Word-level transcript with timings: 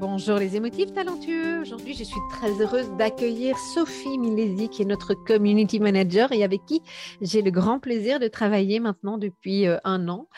Bonjour 0.00 0.38
les 0.38 0.54
émotifs 0.54 0.92
talentueux. 0.92 1.60
Aujourd'hui, 1.60 1.92
je 1.92 2.04
suis 2.04 2.20
très 2.30 2.52
heureuse 2.60 2.88
d'accueillir 2.98 3.58
Sophie 3.58 4.16
Milesi, 4.16 4.68
qui 4.68 4.82
est 4.82 4.84
notre 4.84 5.14
community 5.14 5.80
manager 5.80 6.30
et 6.30 6.44
avec 6.44 6.64
qui 6.66 6.82
j'ai 7.20 7.42
le 7.42 7.50
grand 7.50 7.80
plaisir 7.80 8.20
de 8.20 8.28
travailler 8.28 8.78
maintenant 8.78 9.18
depuis 9.18 9.66
euh, 9.66 9.76
un 9.82 10.08
an. 10.08 10.28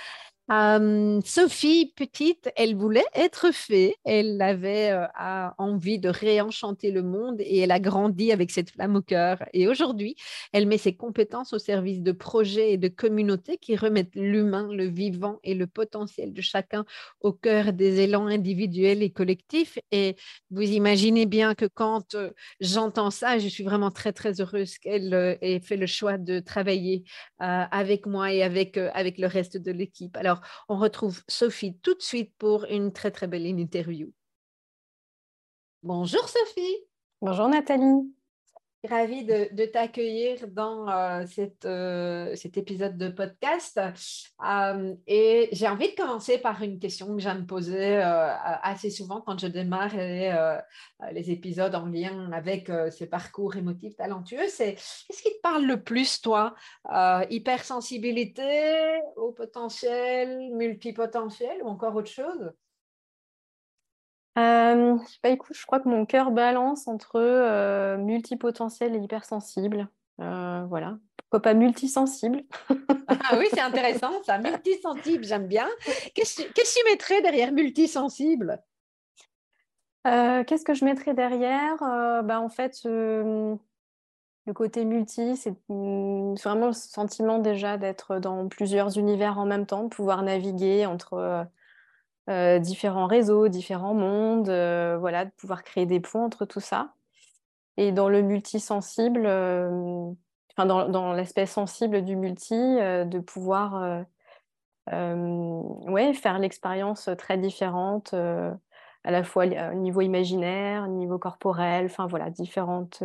Sophie, 0.51 1.93
petite, 1.95 2.51
elle 2.57 2.75
voulait 2.75 3.05
être 3.15 3.55
fée. 3.55 3.95
Elle 4.05 4.43
avait 4.43 4.91
euh, 4.91 5.07
envie 5.59 6.01
de 6.01 6.09
réenchanter 6.09 6.91
le 6.91 7.05
monde 7.05 7.37
et 7.39 7.59
elle 7.59 7.71
a 7.71 7.79
grandi 7.79 8.33
avec 8.33 8.51
cette 8.51 8.71
flamme 8.71 8.97
au 8.97 9.01
cœur. 9.01 9.45
Et 9.53 9.69
aujourd'hui, 9.69 10.17
elle 10.53 10.67
met 10.67 10.79
ses 10.79 10.97
compétences 10.97 11.53
au 11.53 11.61
service 11.61 12.01
de 12.01 12.11
projets 12.11 12.73
et 12.73 12.79
de 12.79 12.89
communautés 12.89 13.59
qui 13.59 13.77
remettent 13.77 14.17
l'humain, 14.17 14.67
le 14.73 14.87
vivant 14.87 15.39
et 15.45 15.55
le 15.55 15.69
potentiel 15.69 16.33
de 16.33 16.41
chacun 16.41 16.85
au 17.21 17.33
cœur 17.33 17.73
des 17.73 18.01
élans 18.01 18.27
individuels 18.27 19.05
et 19.05 19.11
collectifs. 19.11 19.79
Et 19.93 20.17
vous 20.51 20.63
imaginez 20.63 21.27
bien 21.27 21.55
que 21.55 21.67
quand 21.67 22.17
euh, 22.17 22.33
j'entends 22.59 23.13
ça, 23.13 23.39
je 23.39 23.47
suis 23.47 23.63
vraiment 23.63 23.93
très, 23.93 24.13
très 24.13 24.41
heureuse 24.41 24.79
qu'elle 24.79 25.15
euh, 25.15 25.37
ait 25.43 25.61
fait 25.61 25.77
le 25.77 25.87
choix 25.87 26.19
de 26.19 26.41
travailler 26.41 27.05
avec 27.39 28.07
moi 28.07 28.33
et 28.33 28.43
avec, 28.43 28.77
avec 28.77 29.17
le 29.17 29.27
reste 29.27 29.57
de 29.57 29.71
l'équipe. 29.71 30.15
Alors, 30.19 30.40
on 30.69 30.79
retrouve 30.79 31.23
Sophie 31.29 31.79
tout 31.79 31.95
de 31.95 32.03
suite 32.03 32.35
pour 32.39 32.65
une 32.65 32.93
très, 32.93 33.11
très 33.11 33.27
belle 33.27 33.47
interview. 33.47 34.13
Bonjour 35.83 36.29
Sophie. 36.29 36.77
Bonjour 37.23 37.49
Nathalie. 37.49 38.15
Ravie 38.89 39.27
de, 39.27 39.67
t'accueillir 39.67 40.49
dans 40.49 40.89
euh, 40.89 41.27
euh, 41.67 42.35
cet 42.35 42.57
épisode 42.57 42.97
de 42.97 43.11
podcast. 43.11 43.79
Euh, 44.43 44.95
et 45.07 45.51
j'ai 45.53 45.69
envie 45.69 45.91
de 45.91 45.95
commencer 45.95 46.39
par 46.39 46.63
une 46.63 46.79
question 46.79 47.15
que 47.15 47.21
j'aime 47.21 47.47
poser 47.47 47.97
assez 47.99 48.89
souvent 48.89 49.21
quand 49.21 49.39
je 49.39 49.49
démarre 49.49 49.95
les, 49.95 51.31
épisodes 51.31 51.75
en 51.75 51.87
lien 51.87 52.33
avec 52.33 52.69
ce 52.69 53.05
parcours 53.05 53.55
émotif 53.57 53.97
talentueux. 53.97 54.49
C'est 54.49 54.77
qu'est-ce 54.77 55.23
qui 55.23 55.31
te 55.31 55.41
parle 55.43 55.67
le 55.67 55.83
plus, 55.83 56.23
toi? 56.23 56.55
Hypersensibilité, 57.29 58.99
haut 59.17 59.33
potentiel, 59.33 60.55
multipotentiel 60.55 61.63
ou 61.63 61.67
encore 61.67 61.97
autre 61.97 62.11
chose? 62.11 62.51
Euh, 64.39 64.97
écoute, 65.25 65.57
je 65.57 65.67
crois 65.67 65.81
que 65.81 65.89
mon 65.89 66.07
cœur 66.07 66.31
balance 66.31 66.87
entre 66.89 67.17
euh, 67.17 67.97
multipotentiel 67.99 68.95
et 68.95 68.99
hypersensible. 68.99 69.89
Euh, 70.21 70.65
voilà. 70.69 70.99
Pourquoi 71.17 71.43
pas 71.43 71.55
multisensible? 71.55 72.43
Ah 73.09 73.37
oui, 73.39 73.47
c'est 73.53 73.61
intéressant 73.61 74.23
ça. 74.25 74.39
Multisensible, 74.39 75.25
j'aime 75.25 75.47
bien. 75.47 75.69
Qu'est-ce 76.15 76.43
que 76.43 76.53
tu 76.53 76.91
mettrais 76.91 77.23
derrière 77.23 77.53
multisensible? 77.53 78.63
Qu'est-ce 80.05 80.65
que 80.65 80.75
je 80.75 80.85
mettrais 80.85 81.15
derrière? 81.15 81.77
Bah, 82.25 82.41
En 82.41 82.49
fait, 82.49 82.81
le 82.85 83.59
côté 84.55 84.85
multi, 84.85 85.37
c'est 85.37 85.55
vraiment 85.69 86.69
le 86.69 86.73
sentiment 86.73 87.39
déjà 87.39 87.77
d'être 87.77 88.19
dans 88.19 88.49
plusieurs 88.49 88.97
univers 88.99 89.39
en 89.39 89.47
même 89.47 89.67
temps, 89.67 89.85
de 89.85 89.89
pouvoir 89.89 90.23
naviguer 90.23 90.87
entre 90.87 91.47
euh, 92.29 92.59
différents 92.59 93.07
réseaux, 93.07 93.49
différents 93.49 93.95
mondes, 93.95 94.49
euh, 94.49 94.97
voilà, 94.99 95.25
de 95.25 95.31
pouvoir 95.31 95.63
créer 95.63 95.87
des 95.87 96.01
ponts 96.01 96.25
entre 96.25 96.45
tout 96.45 96.61
ça. 96.61 96.93
Et 97.77 97.93
dans 97.93 98.09
le 98.09 98.23
multisensible, 98.23 99.25
euh, 99.25 100.11
enfin 100.53 100.67
dans, 100.67 100.89
dans 100.89 101.13
l'aspect 101.13 101.47
sensible 101.47 102.03
du 102.03 102.17
multi, 102.17 102.55
de 102.55 103.19
pouvoir 103.19 104.05
ouais, 104.87 106.13
faire 106.15 106.39
l'expérience 106.39 107.09
très 107.17 107.39
différente, 107.39 108.13
à 108.13 109.11
la 109.11 109.25
fois 109.25 109.47
au 109.47 109.75
niveau 109.75 110.03
imaginaire, 110.03 110.85
au 110.85 110.89
niveau 110.89 111.19
corporel, 111.19 111.87
enfin 111.87 112.07
voilà, 112.07 112.29
différentes 112.29 113.03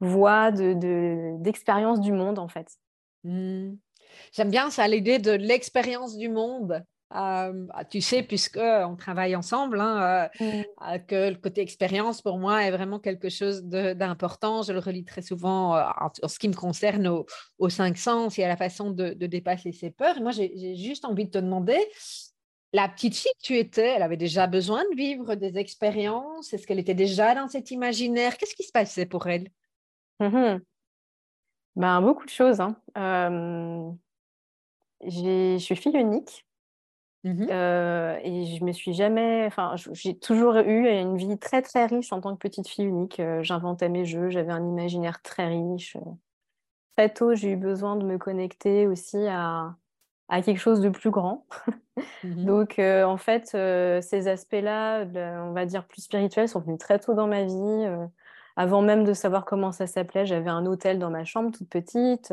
voies 0.00 0.50
d'expérience 0.50 2.00
de, 2.00 2.04
du 2.04 2.12
monde 2.12 2.38
en 2.38 2.48
fait. 2.48 2.78
Mmh. 3.24 3.74
J'aime 4.32 4.50
bien 4.50 4.70
ça, 4.70 4.88
l'idée 4.88 5.18
de 5.18 5.32
l'expérience 5.32 6.16
du 6.16 6.28
monde. 6.28 6.82
Euh, 7.14 7.66
ah, 7.74 7.84
tu 7.84 8.00
sais, 8.00 8.22
puisqu'on 8.22 8.96
travaille 8.96 9.36
ensemble, 9.36 9.80
hein, 9.80 10.30
euh, 10.40 10.44
mmh. 10.44 11.06
que 11.06 11.30
le 11.30 11.36
côté 11.36 11.60
expérience, 11.60 12.22
pour 12.22 12.38
moi, 12.38 12.64
est 12.64 12.70
vraiment 12.70 12.98
quelque 12.98 13.28
chose 13.28 13.64
d'important. 13.64 14.62
Je 14.62 14.72
le 14.72 14.78
relis 14.78 15.04
très 15.04 15.20
souvent 15.20 15.76
en, 15.76 16.10
ce 16.26 16.38
qui 16.38 16.48
me 16.48 16.54
concerne 16.54 17.06
aux, 17.58 17.68
cinq 17.68 17.98
sens 17.98 18.38
et 18.38 18.44
à 18.44 18.48
la 18.48 18.56
façon 18.56 18.90
de, 18.90 19.12
dépasser 19.12 19.72
ses 19.72 19.90
peurs. 19.90 20.20
moi, 20.20 20.32
j'ai 20.32 20.74
juste 20.76 21.04
envie 21.04 21.26
de 21.26 21.30
te 21.30 21.38
demander, 21.38 21.78
la 22.72 22.88
petite 22.88 23.16
fille 23.16 23.32
que 23.38 23.46
tu 23.46 23.58
étais, 23.58 23.88
elle 23.88 24.02
avait 24.02 24.16
déjà 24.16 24.46
besoin 24.46 24.82
de 24.90 24.96
vivre 24.96 25.34
des 25.34 25.58
expériences? 25.58 26.54
Est-ce 26.54 26.66
qu'elle 26.66 26.78
était 26.78 26.94
déjà 26.94 27.34
dans 27.34 27.48
cet 27.48 27.70
imaginaire? 27.70 28.38
Qu'est-ce 28.38 28.54
qui 28.54 28.62
se 28.62 28.72
passait 28.72 29.04
pour 29.04 29.26
elle? 29.26 29.48
Mmh 30.20 30.58
ben, 31.76 32.00
Beaucoup 32.00 32.24
de 32.24 32.30
choses. 32.30 32.60
Hein. 32.60 32.76
je 35.02 35.58
suis 35.58 35.76
fille 35.76 35.96
unique. 35.96 36.46
Mmh 37.24 37.56
et 38.24 38.44
je 38.56 38.64
me 38.64 38.72
suis 38.72 38.92
jamais, 38.94 39.44
enfin, 39.46 39.74
j'ai 39.92 40.18
toujours 40.18 40.56
eu 40.56 40.88
une 40.88 41.16
vie 41.16 41.38
très 41.38 41.62
très 41.62 41.86
riche 41.86 42.12
en 42.12 42.20
tant 42.20 42.34
que 42.34 42.38
petite 42.40 42.68
fille 42.68 42.84
unique. 42.86 43.20
J'inventais 43.42 43.88
mes 43.88 44.04
jeux, 44.04 44.30
j'avais 44.30 44.52
un 44.52 44.64
imaginaire 44.66 45.22
très 45.22 45.48
riche. 45.48 45.96
Très 46.96 47.12
tôt, 47.12 47.34
j'ai 47.34 47.52
eu 47.52 47.56
besoin 47.56 47.96
de 47.96 48.04
me 48.04 48.18
connecter 48.18 48.86
aussi 48.86 49.16
à, 49.26 49.76
à 50.28 50.42
quelque 50.42 50.58
chose 50.60 50.80
de 50.80 50.90
plus 50.90 51.10
grand. 51.10 51.46
Mmh 52.22 52.46
Donc, 52.46 52.78
en 52.80 53.16
fait, 53.18 53.46
ces 54.02 54.28
aspects-là, 54.28 55.04
on 55.44 55.52
va 55.52 55.66
dire 55.66 55.86
plus 55.86 56.02
spirituels, 56.02 56.48
sont 56.48 56.60
venus 56.60 56.78
très 56.78 56.98
tôt 56.98 57.14
dans 57.14 57.26
ma 57.28 57.44
vie. 57.44 57.86
avant 58.56 58.82
même 58.82 59.04
de 59.04 59.12
savoir 59.14 59.44
comment 59.44 59.72
ça 59.72 59.86
s'appelait, 59.86 60.26
j'avais 60.26 60.50
un 60.50 60.66
hôtel 60.66 60.98
dans 60.98 61.10
ma 61.10 61.24
chambre 61.24 61.52
toute 61.56 61.68
petite 61.68 62.32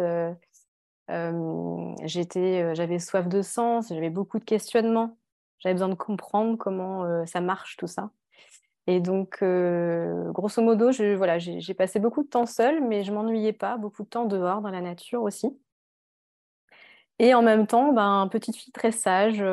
j'étais, 2.04 2.76
j'avais 2.76 3.00
soif 3.00 3.28
de 3.28 3.42
sens, 3.42 3.90
j'avais 3.90 4.10
beaucoup 4.10 4.40
de 4.40 4.46
questionnements. 4.46 5.18
J'avais 5.60 5.74
besoin 5.74 5.90
de 5.90 5.96
comprendre 5.96 6.58
comment 6.58 7.26
ça 7.26 7.42
marche 7.42 7.76
tout 7.76 7.88
ça. 7.88 8.12
Et 8.88 9.02
donc, 9.02 9.44
grosso 10.32 10.62
modo, 10.62 10.90
voilà, 11.18 11.38
j'ai 11.38 11.74
passé 11.74 12.00
beaucoup 12.00 12.24
de 12.24 12.30
temps 12.30 12.46
seule, 12.46 12.82
mais 12.82 13.04
je 13.04 13.12
m'ennuyais 13.12 13.52
pas, 13.52 13.76
beaucoup 13.76 14.04
de 14.04 14.08
temps 14.08 14.24
dehors, 14.26 14.62
dans 14.62 14.70
la 14.70 14.80
nature 14.80 15.22
aussi. 15.22 15.60
Et 17.20 17.34
en 17.34 17.42
même 17.42 17.68
temps, 17.68 17.92
ben, 17.92 18.30
petite 18.32 18.56
fille 18.56 18.72
très 18.72 18.94
sage, 18.94 19.44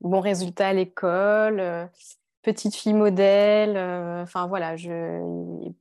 bon 0.00 0.20
résultat 0.20 0.68
à 0.68 0.72
l'école, 0.72 1.90
petite 2.42 2.76
fille 2.76 2.94
modèle. 2.94 3.76
Enfin 4.22 4.46
voilà, 4.46 4.76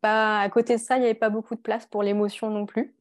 pas, 0.01 0.39
à 0.39 0.49
côté 0.49 0.77
de 0.77 0.81
ça, 0.81 0.97
il 0.97 1.01
n'y 1.01 1.05
avait 1.05 1.13
pas 1.13 1.29
beaucoup 1.29 1.53
de 1.53 1.61
place 1.61 1.85
pour 1.85 2.01
l'émotion 2.01 2.49
non 2.49 2.65
plus. 2.65 2.95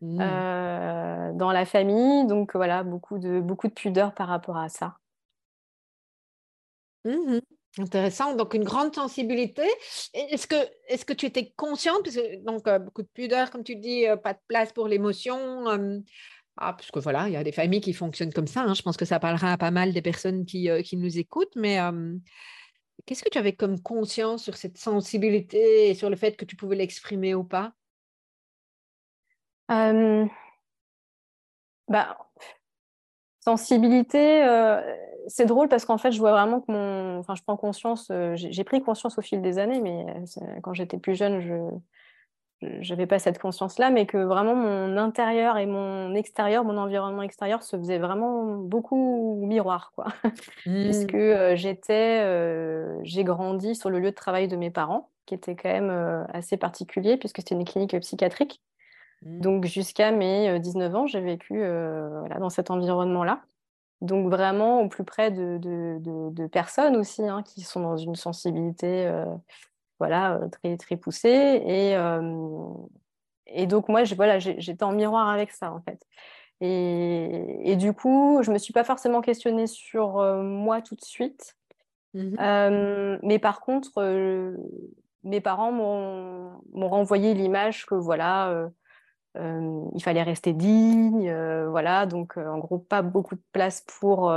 Mmh. 0.00 0.20
Euh, 0.20 1.32
dans 1.32 1.52
la 1.52 1.64
famille. 1.64 2.26
Donc 2.26 2.54
voilà, 2.54 2.82
beaucoup 2.82 3.18
de, 3.18 3.40
beaucoup 3.40 3.68
de 3.68 3.72
pudeur 3.72 4.14
par 4.14 4.28
rapport 4.28 4.56
à 4.56 4.68
ça. 4.68 4.96
Mmh 7.04 7.40
Intéressant. 7.78 8.34
Donc, 8.34 8.54
une 8.54 8.64
grande 8.64 8.94
sensibilité. 8.94 9.66
Est-ce 10.14 10.46
que, 10.46 10.56
est 10.88 11.04
que 11.04 11.12
tu 11.12 11.26
étais 11.26 11.52
consciente, 11.56 12.04
parce 12.04 12.16
que, 12.16 12.42
donc, 12.42 12.66
euh, 12.66 12.78
beaucoup 12.78 13.02
de 13.02 13.08
pudeur, 13.12 13.50
comme 13.50 13.64
tu 13.64 13.76
dis, 13.76 14.06
euh, 14.06 14.16
pas 14.16 14.32
de 14.32 14.38
place 14.48 14.72
pour 14.72 14.88
l'émotion 14.88 15.36
ah, 16.58 16.72
parce 16.72 16.90
que 16.90 17.00
voilà, 17.00 17.28
il 17.28 17.34
y 17.34 17.36
a 17.36 17.44
des 17.44 17.52
familles 17.52 17.82
qui 17.82 17.92
fonctionnent 17.92 18.32
comme 18.32 18.46
ça. 18.46 18.62
Hein. 18.62 18.72
Je 18.72 18.80
pense 18.80 18.96
que 18.96 19.04
ça 19.04 19.20
parlera 19.20 19.52
à 19.52 19.58
pas 19.58 19.70
mal 19.70 19.92
des 19.92 20.00
personnes 20.00 20.46
qui, 20.46 20.70
qui 20.84 20.96
nous 20.96 21.18
écoutent. 21.18 21.54
Mais 21.54 21.78
qu'est-ce 23.04 23.22
que 23.22 23.28
tu 23.28 23.36
avais 23.36 23.52
comme 23.52 23.78
conscience 23.78 24.42
sur 24.42 24.56
cette 24.56 24.78
sensibilité 24.78 25.90
et 25.90 25.94
sur 25.94 26.08
le 26.08 26.16
fait 26.16 26.34
que 26.34 26.46
tu 26.46 26.56
pouvais 26.56 26.76
l'exprimer 26.76 27.34
ou 27.34 27.44
pas? 27.44 27.74
Bah, 31.88 32.18
sensibilité, 33.40 34.44
c'est 35.28 35.46
drôle 35.46 35.68
parce 35.68 35.84
qu'en 35.84 35.98
fait, 35.98 36.12
je 36.12 36.18
vois 36.18 36.32
vraiment 36.32 36.60
que 36.60 36.70
mon. 36.70 37.18
Enfin, 37.18 37.34
je 37.34 37.42
prends 37.42 37.56
conscience, 37.56 38.10
j'ai 38.34 38.64
pris 38.64 38.82
conscience 38.82 39.18
au 39.18 39.22
fil 39.22 39.42
des 39.42 39.58
années, 39.58 39.80
mais 39.80 40.06
quand 40.62 40.72
j'étais 40.72 40.98
plus 40.98 41.14
jeune, 41.14 41.40
je 41.40 42.90
n'avais 42.90 43.06
pas 43.06 43.18
cette 43.18 43.38
conscience-là, 43.38 43.90
mais 43.90 44.06
que 44.06 44.18
vraiment 44.18 44.54
mon 44.54 44.96
intérieur 44.96 45.58
et 45.58 45.66
mon 45.66 46.14
extérieur, 46.14 46.64
mon 46.64 46.78
environnement 46.78 47.22
extérieur 47.22 47.62
se 47.62 47.76
faisait 47.76 47.98
vraiment 47.98 48.56
beaucoup 48.56 49.44
miroir, 49.46 49.92
quoi. 49.94 50.06
Puisque 50.64 51.14
mmh. 51.14 51.54
j'étais, 51.56 53.02
j'ai 53.02 53.24
grandi 53.24 53.74
sur 53.74 53.90
le 53.90 53.98
lieu 53.98 54.10
de 54.10 54.16
travail 54.16 54.48
de 54.48 54.56
mes 54.56 54.70
parents, 54.70 55.10
qui 55.26 55.34
était 55.34 55.56
quand 55.56 55.70
même 55.70 56.26
assez 56.32 56.56
particulier, 56.56 57.16
puisque 57.16 57.38
c'était 57.38 57.54
une 57.54 57.64
clinique 57.64 57.98
psychiatrique. 58.00 58.62
Mmh. 59.26 59.40
Donc 59.40 59.66
jusqu'à 59.66 60.12
mes 60.12 60.58
19 60.60 60.94
ans, 60.94 61.06
j'ai 61.06 61.20
vécu 61.20 61.58
voilà, 61.58 62.38
dans 62.38 62.50
cet 62.50 62.70
environnement-là. 62.70 63.42
Donc 64.02 64.30
vraiment 64.30 64.82
au 64.82 64.88
plus 64.88 65.04
près 65.04 65.30
de, 65.30 65.58
de, 65.58 65.98
de, 66.30 66.46
personnes 66.46 66.96
aussi 66.96 67.26
hein, 67.26 67.42
qui 67.42 67.62
sont 67.62 67.80
dans 67.80 67.96
une 67.96 68.14
sensibilité 68.14 69.10
voilà, 69.98 70.38
très, 70.52 70.76
très 70.76 70.96
poussée. 70.96 71.62
Et, 71.66 71.96
et 73.46 73.66
donc 73.66 73.88
moi, 73.88 74.02
voilà, 74.14 74.38
j'étais 74.38 74.82
en 74.82 74.92
miroir 74.92 75.28
avec 75.28 75.50
ça 75.50 75.72
en 75.72 75.80
fait. 75.80 76.06
Et, 76.60 77.70
et, 77.70 77.76
du 77.76 77.92
coup, 77.92 78.40
je 78.42 78.50
ne 78.50 78.54
me 78.54 78.58
suis 78.58 78.72
pas 78.72 78.84
forcément 78.84 79.20
questionnée 79.20 79.66
sur 79.66 80.22
moi 80.42 80.82
tout 80.82 80.94
de 80.94 81.04
suite. 81.04 81.56
Mmh 82.14 83.18
mais 83.22 83.38
par 83.38 83.60
contre, 83.60 84.00
mes 85.24 85.40
parents 85.40 85.72
m'ont 85.72 86.88
renvoyé 86.88 87.34
l'image 87.34 87.86
que 87.86 87.94
voilà, 87.94 88.70
il 89.94 90.02
fallait 90.02 90.22
rester 90.22 90.52
digne, 90.52 91.32
voilà, 91.68 92.06
donc 92.06 92.36
en 92.36 92.58
gros 92.58 92.78
pas 92.78 93.02
beaucoup 93.02 93.34
de 93.34 93.42
place 93.52 93.82
pour 93.82 94.32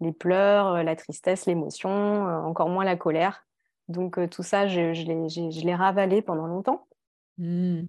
les 0.00 0.12
pleurs, 0.12 0.82
la 0.82 0.96
tristesse, 0.96 1.46
l'émotion, 1.46 2.26
encore 2.46 2.68
moins 2.68 2.84
la 2.84 2.96
colère. 2.96 3.46
Donc 3.88 4.18
tout 4.30 4.42
ça, 4.42 4.66
je, 4.66 4.94
je 4.94 5.64
l'ai 5.64 5.74
ravalé 5.74 6.22
pendant 6.22 6.46
longtemps. 6.46 6.86
Mmh. 7.38 7.86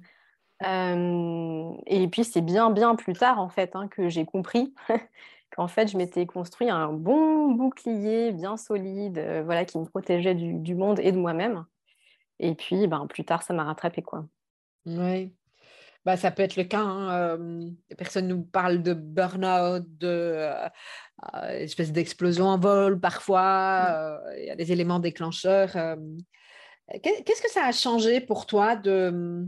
et 1.85 2.07
puis 2.11 2.23
c'est 2.23 2.41
bien, 2.41 2.71
bien 2.71 2.95
plus 2.95 3.13
tard 3.13 3.39
en 3.39 3.49
fait 3.49 3.75
hein, 3.75 3.87
que 3.87 4.09
j'ai 4.09 4.25
compris 4.25 4.73
qu'en 5.55 5.67
fait 5.67 5.87
je 5.87 5.97
m'étais 5.97 6.25
construit 6.25 6.71
un 6.71 6.91
bon 6.91 7.51
bouclier 7.51 8.31
bien 8.31 8.57
solide, 8.57 9.23
voilà, 9.45 9.65
qui 9.65 9.77
me 9.77 9.85
protégeait 9.85 10.33
du, 10.33 10.55
du 10.55 10.73
monde 10.73 10.99
et 10.99 11.11
de 11.11 11.17
moi-même. 11.17 11.65
Et 12.39 12.55
puis 12.55 12.87
ben, 12.87 13.07
plus 13.07 13.23
tard, 13.23 13.43
ça 13.43 13.53
m'a 13.53 13.63
rattrapé 13.63 14.01
quoi. 14.01 14.25
Oui. 14.85 15.31
Bah, 16.05 16.17
ça 16.17 16.29
peut 16.29 16.43
être 16.43 16.55
le 16.55 16.65
cas. 16.65 16.81
Hein, 16.81 17.37
les 17.89 17.95
personnes 17.95 18.27
nous 18.27 18.43
parlent 18.43 18.83
de 18.83 18.93
burn-out, 18.93 19.83
de 19.97 20.07
euh, 20.07 20.67
euh, 21.33 21.49
espèce 21.59 21.91
d'explosion 21.91 22.45
en 22.45 22.59
vol 22.59 22.99
parfois. 22.99 24.19
Mmh. 24.21 24.37
Il 24.37 24.45
y 24.45 24.51
a 24.51 24.55
des 24.55 24.71
éléments 24.71 24.99
déclencheurs. 24.99 25.71
Qu'est-ce 27.01 27.41
que 27.41 27.51
ça 27.51 27.65
a 27.65 27.71
changé 27.71 28.21
pour 28.21 28.45
toi 28.45 28.75
de 28.75 29.47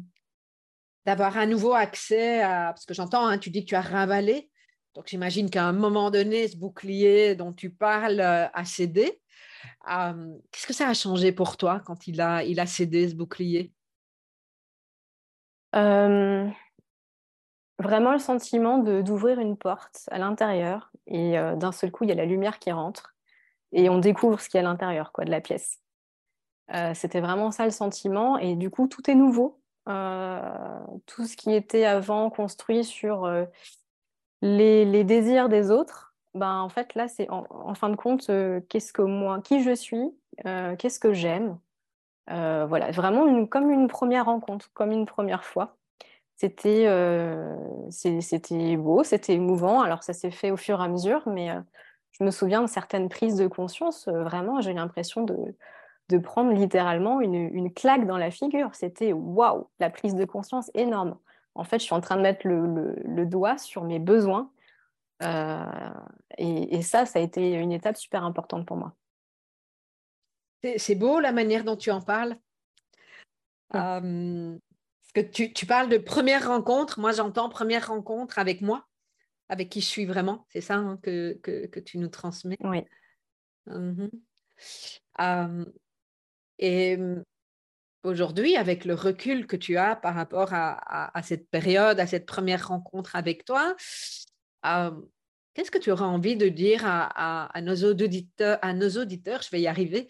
d'avoir 1.06 1.38
à 1.38 1.45
nouveau 1.45 1.74
accès 1.74 2.42
à... 2.42 2.74
Parce 2.74 2.86
que 2.86 2.94
j'entends, 2.94 3.25
hein, 3.25 3.38
tu 3.38 3.50
dis 3.50 3.63
que 3.63 3.69
tu 3.69 3.75
as 3.75 3.81
ravalé. 3.81 4.50
Donc 4.94 5.07
j'imagine 5.07 5.50
qu'à 5.50 5.63
un 5.63 5.71
moment 5.71 6.12
donné, 6.12 6.50
ce 6.50 6.57
bouclier 6.57 7.33
dont 7.36 7.54
tu 7.54 7.69
parles 7.69 8.19
a 8.19 8.65
cédé. 8.65 9.21
Qu'est-ce 9.86 10.68
que 10.68 10.74
ça 10.74 10.89
a 10.89 10.94
changé 10.94 11.31
pour 11.31 11.56
toi 11.56 11.81
quand 11.86 12.07
il 12.07 12.19
a, 12.19 12.44
il 12.44 12.59
a 12.59 12.65
cédé 12.65 13.07
ce 13.07 13.15
bouclier? 13.15 13.71
Euh, 15.75 16.47
vraiment 17.79 18.11
le 18.11 18.19
sentiment 18.19 18.77
d'ouvrir 18.79 19.39
une 19.39 19.57
porte 19.57 20.07
à 20.11 20.17
l'intérieur 20.17 20.91
et 21.05 21.37
euh, 21.37 21.55
d'un 21.55 21.71
seul 21.71 21.91
coup, 21.91 22.03
il 22.03 22.09
y 22.09 22.13
a 22.13 22.15
la 22.15 22.25
lumière 22.25 22.59
qui 22.59 22.71
rentre 22.71 23.15
et 23.71 23.89
on 23.89 23.97
découvre 23.97 24.39
ce 24.39 24.49
qu'il 24.49 24.59
y 24.59 24.63
a 24.63 24.67
à 24.67 24.69
l'intérieur 24.69 25.11
de 25.17 25.29
la 25.29 25.41
pièce. 25.41 25.79
Euh, 26.73 26.93
c'était 26.93 27.21
vraiment 27.21 27.51
ça 27.51 27.65
le 27.65 27.71
sentiment 27.71 28.37
et 28.37 28.55
du 28.55 28.69
coup, 28.69 28.87
tout 28.87 29.09
est 29.09 29.15
nouveau. 29.15 29.59
tout 31.05 31.25
ce 31.25 31.37
qui 31.37 31.53
était 31.53 31.85
avant 31.85 32.29
construit 32.29 32.83
sur 32.83 33.29
les, 34.41 34.85
les, 34.85 35.03
désirs 35.03 35.47
des 35.49 35.71
autres, 35.71 36.13
ben, 36.33 36.59
en 36.59 36.69
fait, 36.69 36.93
là, 36.95 37.07
c'est 37.07 37.29
en, 37.29 37.73
fin 37.73 37.89
de 37.89 37.95
compte, 37.95 38.29
qu'est-ce 38.69 38.91
que 38.91 39.01
moi, 39.01 39.41
qui 39.41 39.63
je 39.63 39.73
suis, 39.73 40.11
qu'est-ce 40.43 40.99
que 40.99 41.13
j'aime, 41.13 41.57
euh, 42.29 42.65
voilà, 42.68 42.91
vraiment 42.91 43.45
comme 43.45 43.71
une 43.71 43.88
première 43.88 44.25
rencontre, 44.25 44.69
comme 44.74 44.91
une 44.91 45.06
première 45.06 45.44
fois. 45.45 45.77
C'était 46.35 46.85
euh, 46.88 47.56
c'était 47.89 48.77
beau, 48.77 49.03
c'était 49.03 49.33
émouvant. 49.33 49.81
Alors 49.81 50.03
ça 50.03 50.13
s'est 50.13 50.31
fait 50.31 50.51
au 50.51 50.57
fur 50.57 50.81
et 50.81 50.83
à 50.83 50.88
mesure, 50.88 51.24
mais 51.27 51.51
euh, 51.51 51.59
je 52.12 52.24
me 52.24 52.31
souviens 52.31 52.62
de 52.62 52.68
certaines 52.68 53.09
prises 53.09 53.38
de 53.38 53.47
conscience. 53.47 54.07
vraiment, 54.07 54.62
j'ai 54.62 54.74
l'impression 54.74 55.24
de, 55.24 55.35
de 56.09 56.18
prendre 56.18 56.51
littéralement 56.51 57.21
une, 57.21 57.35
une, 57.35 57.74
claque 57.74 58.06
dans 58.06 58.18
la 58.18 58.31
figure. 58.31 58.69
C'était 58.73 59.13
waouh, 59.13 59.68
la 59.80 59.89
prise 59.89 60.15
de 60.15 60.25
conscience 60.25 60.69
énorme. 60.73 61.18
En 61.56 61.63
fait, 61.63 61.80
je 61.80 61.85
suis 61.85 61.95
en 61.95 62.01
train 62.01 62.18
de 62.18 62.21
mettre 62.21 62.47
le, 62.47 62.95
le, 63.03 63.25
doigt 63.25 63.57
sur 63.57 63.83
mes 63.83 64.00
besoins. 64.00 64.51
et, 66.38 66.75
et, 66.77 66.81
ça, 66.83 67.06
ça 67.06 67.19
a 67.19 67.21
été 67.21 67.53
une 67.53 67.71
étape 67.71 67.97
super 67.97 68.23
importante 68.23 68.65
pour 68.65 68.77
moi. 68.77 68.94
C'est 70.77 70.95
beau 70.95 71.19
la 71.19 71.31
manière 71.31 71.63
dont 71.63 71.77
tu 71.77 71.92
en 71.92 72.01
parles. 72.01 72.38
parce 73.69 74.01
que 75.13 75.21
tu, 75.21 75.65
parles 75.65 75.89
de 75.89 75.98
première 75.98 76.48
rencontre. 76.48 77.00
Moi, 77.00 77.12
j'entends 77.12 77.50
première 77.50 77.88
rencontre 77.88 78.39
avec 78.39 78.62
moi, 78.62 78.88
avec 79.50 79.69
qui 79.69 79.81
je 79.81 79.88
suis 79.88 80.06
vraiment. 80.06 80.45
C'est 80.50 80.62
ça 80.62 80.75
hein, 80.75 81.00
que, 81.01 81.33
que, 81.42 81.80
tu 81.80 81.98
nous 81.98 82.09
transmets. 82.09 82.57
Oui. 82.62 82.83
Mmh 83.65 84.07
et 86.59 86.98
aujourd'hui, 88.04 88.56
avec 88.56 88.86
le 88.86 88.95
recul 88.95 89.45
que 89.45 89.56
tu 89.56 89.77
as 89.77 89.95
par 89.95 90.15
rapport 90.15 90.54
à, 90.54 91.15
à, 91.15 91.21
cette 91.21 91.48
période, 91.50 92.00
à 92.00 92.07
cette 92.07 92.25
première 92.25 92.69
rencontre 92.69 93.15
avec 93.15 93.45
toi, 93.45 93.75
Qu'est-ce 95.57 95.71
que 95.71 95.80
tu 95.80 95.89
auras 95.89 96.06
envie 96.06 96.38
de 96.38 96.50
dire 96.50 96.81
à, 96.86 97.50
nos 97.63 97.75
auditeurs, 97.83 98.59
à 98.62 98.74
nos 98.74 98.92
auditeurs, 98.92 99.42
je 99.42 99.50
vais 99.50 99.59
y 99.59 99.65
arriver, 99.65 100.07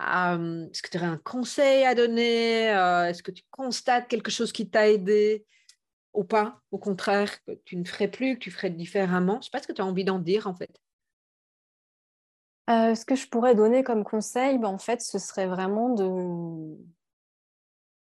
est-ce 0.00 0.82
que 0.82 0.90
tu 0.90 0.98
aurais 0.98 1.06
un 1.06 1.18
conseil 1.18 1.84
à 1.84 1.94
donner 1.94 2.70
euh, 2.70 3.06
Est-ce 3.06 3.22
que 3.22 3.30
tu 3.30 3.42
constates 3.50 4.08
quelque 4.08 4.30
chose 4.30 4.52
qui 4.52 4.68
t'a 4.68 4.88
aidé 4.88 5.44
ou 6.14 6.24
pas? 6.24 6.60
Au 6.70 6.78
contraire, 6.78 7.42
que 7.44 7.52
tu 7.64 7.76
ne 7.76 7.84
ferais 7.84 8.08
plus, 8.08 8.34
que 8.34 8.40
tu 8.40 8.50
ferais 8.50 8.70
différemment? 8.70 9.34
Je 9.34 9.38
ne 9.38 9.42
sais 9.44 9.50
pas 9.50 9.62
ce 9.62 9.66
que 9.66 9.72
tu 9.72 9.82
as 9.82 9.86
envie 9.86 10.04
d'en 10.04 10.18
dire 10.18 10.46
en 10.46 10.54
fait. 10.54 10.80
Euh, 12.70 12.94
ce 12.94 13.04
que 13.04 13.14
je 13.14 13.26
pourrais 13.28 13.54
donner 13.54 13.82
comme 13.82 14.04
conseil, 14.04 14.58
ben, 14.58 14.68
en 14.68 14.78
fait, 14.78 15.00
ce 15.00 15.18
serait 15.18 15.46
vraiment 15.46 15.88
de, 15.94 16.76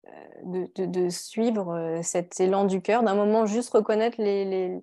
euh, 0.07 0.67
de, 0.77 1.09
suivre 1.09 1.99
cet 2.03 2.39
élan 2.39 2.65
du 2.65 2.81
cœur, 2.81 3.03
d'un 3.03 3.15
moment 3.15 3.45
juste 3.45 3.71
reconnaître 3.71 4.21
les, 4.21 4.81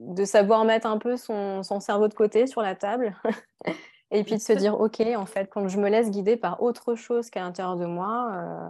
de 0.00 0.24
savoir 0.24 0.64
mettre 0.64 0.86
un 0.86 0.98
peu 0.98 1.16
son, 1.16 1.62
cerveau 1.80 2.08
de 2.08 2.14
côté 2.14 2.46
sur 2.46 2.62
la 2.62 2.74
table 2.74 3.16
et 4.10 4.24
puis 4.24 4.36
de 4.36 4.40
se 4.40 4.52
dire 4.52 4.80
ok 4.80 5.00
en 5.16 5.26
fait 5.26 5.48
quand 5.50 5.68
je 5.68 5.78
me 5.78 5.88
laisse 5.88 6.10
guider 6.10 6.36
par 6.36 6.62
autre 6.62 6.94
chose 6.94 7.30
qu'à 7.30 7.40
l'intérieur 7.40 7.76
de 7.76 7.86
moi 7.86 8.30
euh, 8.32 8.68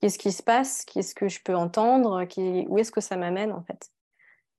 qu'est-ce 0.00 0.18
qui 0.18 0.32
se 0.32 0.42
passe 0.42 0.84
qu'est-ce 0.84 1.14
que 1.14 1.28
je 1.28 1.40
peux 1.42 1.54
entendre 1.54 2.26
où 2.68 2.78
est-ce 2.78 2.92
que 2.92 3.00
ça 3.00 3.16
m'amène 3.16 3.52
en 3.52 3.62
fait? 3.62 3.90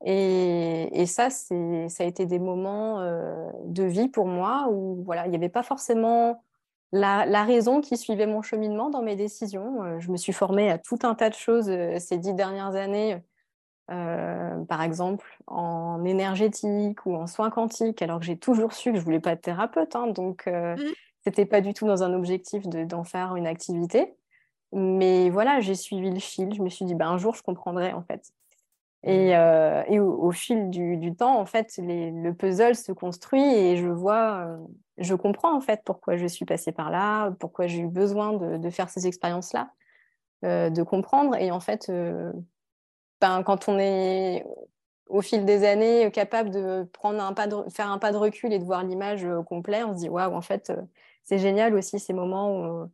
Et, 0.04 1.06
ça 1.08 1.30
c'est 1.30 1.90
ça 1.90 2.04
a 2.04 2.08
été 2.08 2.26
des 2.26 2.40
moments 2.40 3.00
euh, 3.00 3.50
de 3.66 3.84
vie 3.84 4.10
pour 4.10 4.28
moi 4.28 4.68
où 4.70 5.04
voilà 5.04 5.26
il 5.26 5.30
n'y 5.30 5.36
avait 5.36 5.50
pas 5.50 5.64
forcément 5.64 6.44
la, 6.92 7.26
la, 7.26 7.44
raison 7.44 7.82
qui 7.82 7.98
suivait 7.98 8.28
mon 8.28 8.42
cheminement 8.42 8.90
dans 8.90 9.02
mes 9.02 9.16
décisions. 9.16 9.84
Euh, 9.84 10.00
je 10.00 10.12
me 10.12 10.18
suis 10.18 10.34
formée 10.34 10.70
à 10.72 10.78
tout 10.78 11.00
un 11.04 11.16
tas 11.16 11.30
de 11.30 11.36
choses 11.36 11.66
ces 12.00 12.18
dix 12.18 12.34
dernières 12.34 12.76
années 12.76 13.22
euh, 13.92 14.65
par 14.65 14.82
exemple 14.82 15.38
en 15.46 16.04
énergétique 16.06 17.06
ou 17.06 17.15
en 17.15 17.27
soins 17.27 17.51
quantiques, 17.51 18.01
alors 18.01 18.20
que 18.20 18.25
j'ai 18.25 18.38
toujours 18.38 18.74
su 18.74 18.92
que 18.92 18.98
je 18.98 19.04
voulais 19.04 19.20
pas 19.20 19.34
être 19.34 19.44
thérapeute, 19.44 19.96
hein, 19.96 20.08
donc 20.08 20.48
euh, 20.48 20.75
mmh. 20.75 20.94
c'était 21.24 21.46
pas 21.46 21.62
du 21.62 21.74
tout 21.75 21.86
dans 21.86 22.01
un 22.01 22.13
objectif 22.15 22.68
d'en 22.68 23.04
faire 23.04 23.36
une 23.36 23.46
activité. 23.46 24.15
Mais 24.72 25.30
voilà, 25.30 25.60
j'ai 25.60 25.75
suivi 25.75 26.10
le 26.10 26.20
fil. 26.20 26.51
Je 26.54 26.63
me 26.63 26.70
suis 26.70 26.84
dit, 26.86 26.96
ben, 26.96 27.08
un 27.10 27.20
jour, 27.20 27.36
je 27.36 27.44
comprendrai 27.44 27.94
en 27.94 28.01
fait. 28.01 28.34
Et, 29.04 29.30
mmh. 29.30 29.34
euh, 29.34 29.84
et 29.88 30.00
au, 30.00 30.32
fil 30.32 30.72
du, 30.72 30.98
du, 30.98 31.15
temps, 31.15 31.39
en 31.39 31.46
fait, 31.46 31.77
les, 31.77 32.10
le 32.10 32.34
puzzle 32.34 32.75
se 32.75 32.92
construit 32.92 33.44
et 33.44 33.77
je 33.77 33.88
vois, 33.88 34.48
je 34.98 35.13
comprends 35.13 35.56
en 35.56 35.62
fait 35.62 35.82
pourquoi 35.86 36.18
je 36.18 36.25
suis 36.25 36.46
passée 36.46 36.72
par 36.72 36.89
là, 36.89 37.30
pourquoi 37.39 37.68
j'ai 37.68 37.82
eu 37.82 37.88
besoin 37.88 38.34
de, 38.34 38.58
de 38.58 38.70
faire 38.72 38.89
ces 38.89 39.06
expériences-là, 39.06 39.70
de 40.42 40.82
comprendre. 40.82 41.36
Et 41.36 41.51
en 41.51 41.60
fait, 41.60 41.92
ben, 43.25 43.44
quand 43.44 43.67
on 43.70 43.79
est 43.79 44.46
au 45.08 45.22
fil 45.22 45.46
des 45.46 45.63
années 45.65 46.12
capable 46.12 46.51
de 46.51 46.88
prendre 46.94 47.22
un 47.24 47.34
pas 47.34 47.48
de, 47.48 47.55
faire 47.70 47.89
un 47.89 47.98
pas 47.98 48.12
de 48.12 48.17
recul 48.17 48.53
et 48.53 48.60
de 48.60 48.63
voir 48.63 48.84
l'image 48.84 49.25
au 49.25 49.44
complet, 49.44 49.84
on 49.84 49.94
se 49.94 50.00
dit 50.00 50.10
waouh, 50.10 50.34
en 50.36 50.41
fait, 50.41 50.70
euh, 50.70 50.82
c'est 51.24 51.39
génial 51.39 51.74
aussi 51.75 52.00
ces 52.00 52.13
moments 52.13 52.84
où, 52.84 52.91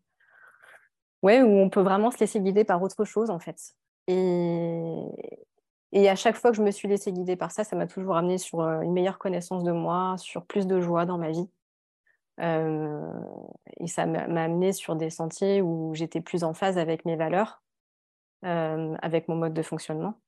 ouais, 1.22 1.42
où 1.42 1.50
on 1.50 1.70
peut 1.70 1.82
vraiment 1.82 2.12
se 2.12 2.20
laisser 2.20 2.40
guider 2.40 2.64
par 2.64 2.82
autre 2.82 3.04
chose 3.04 3.30
en 3.30 3.40
fait. 3.40 3.76
Et, 4.08 5.04
Et 5.92 6.10
à 6.10 6.16
chaque 6.16 6.36
fois 6.38 6.52
que 6.52 6.58
je 6.58 6.64
me 6.64 6.72
suis 6.72 6.88
laissée 6.88 7.12
guider 7.12 7.36
par 7.36 7.52
ça, 7.52 7.64
ça 7.66 7.76
m'a 7.76 7.88
toujours 7.88 8.16
amené 8.16 8.38
sur 8.38 8.62
une 8.62 8.94
meilleure 8.94 9.20
connaissance 9.20 9.64
de 9.64 9.72
moi, 9.74 10.16
sur 10.18 10.46
plus 10.46 10.68
de 10.68 10.80
joie 10.80 11.06
dans 11.06 11.18
ma 11.18 11.32
vie. 11.32 11.50
et 12.40 13.88
ça 13.88 14.06
m'a 14.06 14.44
amené 14.44 14.74
sur 14.74 14.96
des 14.96 15.10
sentiers 15.10 15.62
où 15.62 15.94
j'étais 15.94 16.22
plus 16.22 16.44
en 16.44 16.54
phase 16.54 16.78
avec 16.78 17.06
mes 17.06 17.16
valeurs, 17.18 17.61
avec 18.44 19.28
mon 19.28 19.36
mode 19.36 19.54
de 19.54 19.62
fonctionnement. 19.62 20.20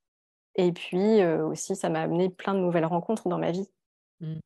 Et 0.56 0.72
puis 0.72 1.24
aussi, 1.26 1.76
ça 1.76 1.90
m'a 1.90 2.02
amené 2.02 2.30
plein 2.30 2.54
de 2.54 2.60
nouvelles 2.60 2.86
rencontres 2.86 3.28
dans 3.28 3.40
ma 3.40 3.52
vie. 3.52 3.68
Mmh. 4.20 4.40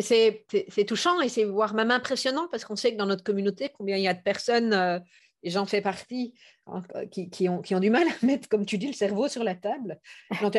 C'est 0.00 0.46
touchant 0.86 1.20
et 1.20 1.28
c'est 1.28 1.44
voire 1.44 1.74
même 1.74 1.90
impressionnant 1.90 2.48
parce 2.50 2.64
qu'on 2.64 2.76
sait 2.76 2.92
que 2.92 2.96
dans 2.96 3.06
notre 3.06 3.22
communauté, 3.22 3.70
combien 3.76 3.96
il 3.96 4.02
y 4.02 4.08
a 4.08 4.14
de 4.14 4.22
personnes, 4.22 5.02
et 5.44 5.50
j'en 5.50 5.66
fais 5.66 5.82
partie, 5.82 6.34
hein, 6.66 6.82
qui, 7.10 7.48
ont, 7.48 7.60
qui, 7.60 7.74
ont, 7.74 7.80
du 7.80 7.90
mal 7.90 8.08
à 8.08 8.26
mettre, 8.26 8.48
comme 8.48 8.64
tu 8.64 8.78
dis, 8.78 8.86
le 8.86 8.94
cerveau 8.94 9.28
sur 9.28 9.44
la 9.44 9.54
table. 9.54 10.00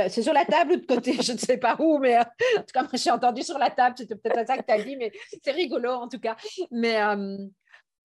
C'est 0.09 0.21
sur 0.21 0.33
la 0.33 0.45
table 0.45 0.73
ou 0.73 0.75
de 0.77 0.85
côté, 0.85 1.13
je 1.21 1.33
ne 1.33 1.37
sais 1.37 1.57
pas 1.57 1.75
où, 1.79 1.97
mais 1.97 2.17
en 2.19 2.23
tout 2.23 2.71
cas, 2.71 2.83
moi, 2.83 2.91
j'ai 2.93 3.11
entendu 3.11 3.41
sur 3.41 3.57
la 3.57 3.71
table, 3.71 3.95
c'était 3.97 4.15
peut-être 4.15 4.47
ça 4.47 4.57
que 4.57 4.65
tu 4.65 4.71
as 4.71 4.81
dit, 4.81 4.95
mais 4.95 5.11
c'est 5.43 5.51
rigolo 5.51 5.89
en 5.89 6.07
tout 6.07 6.19
cas. 6.19 6.37
Mais 6.71 6.97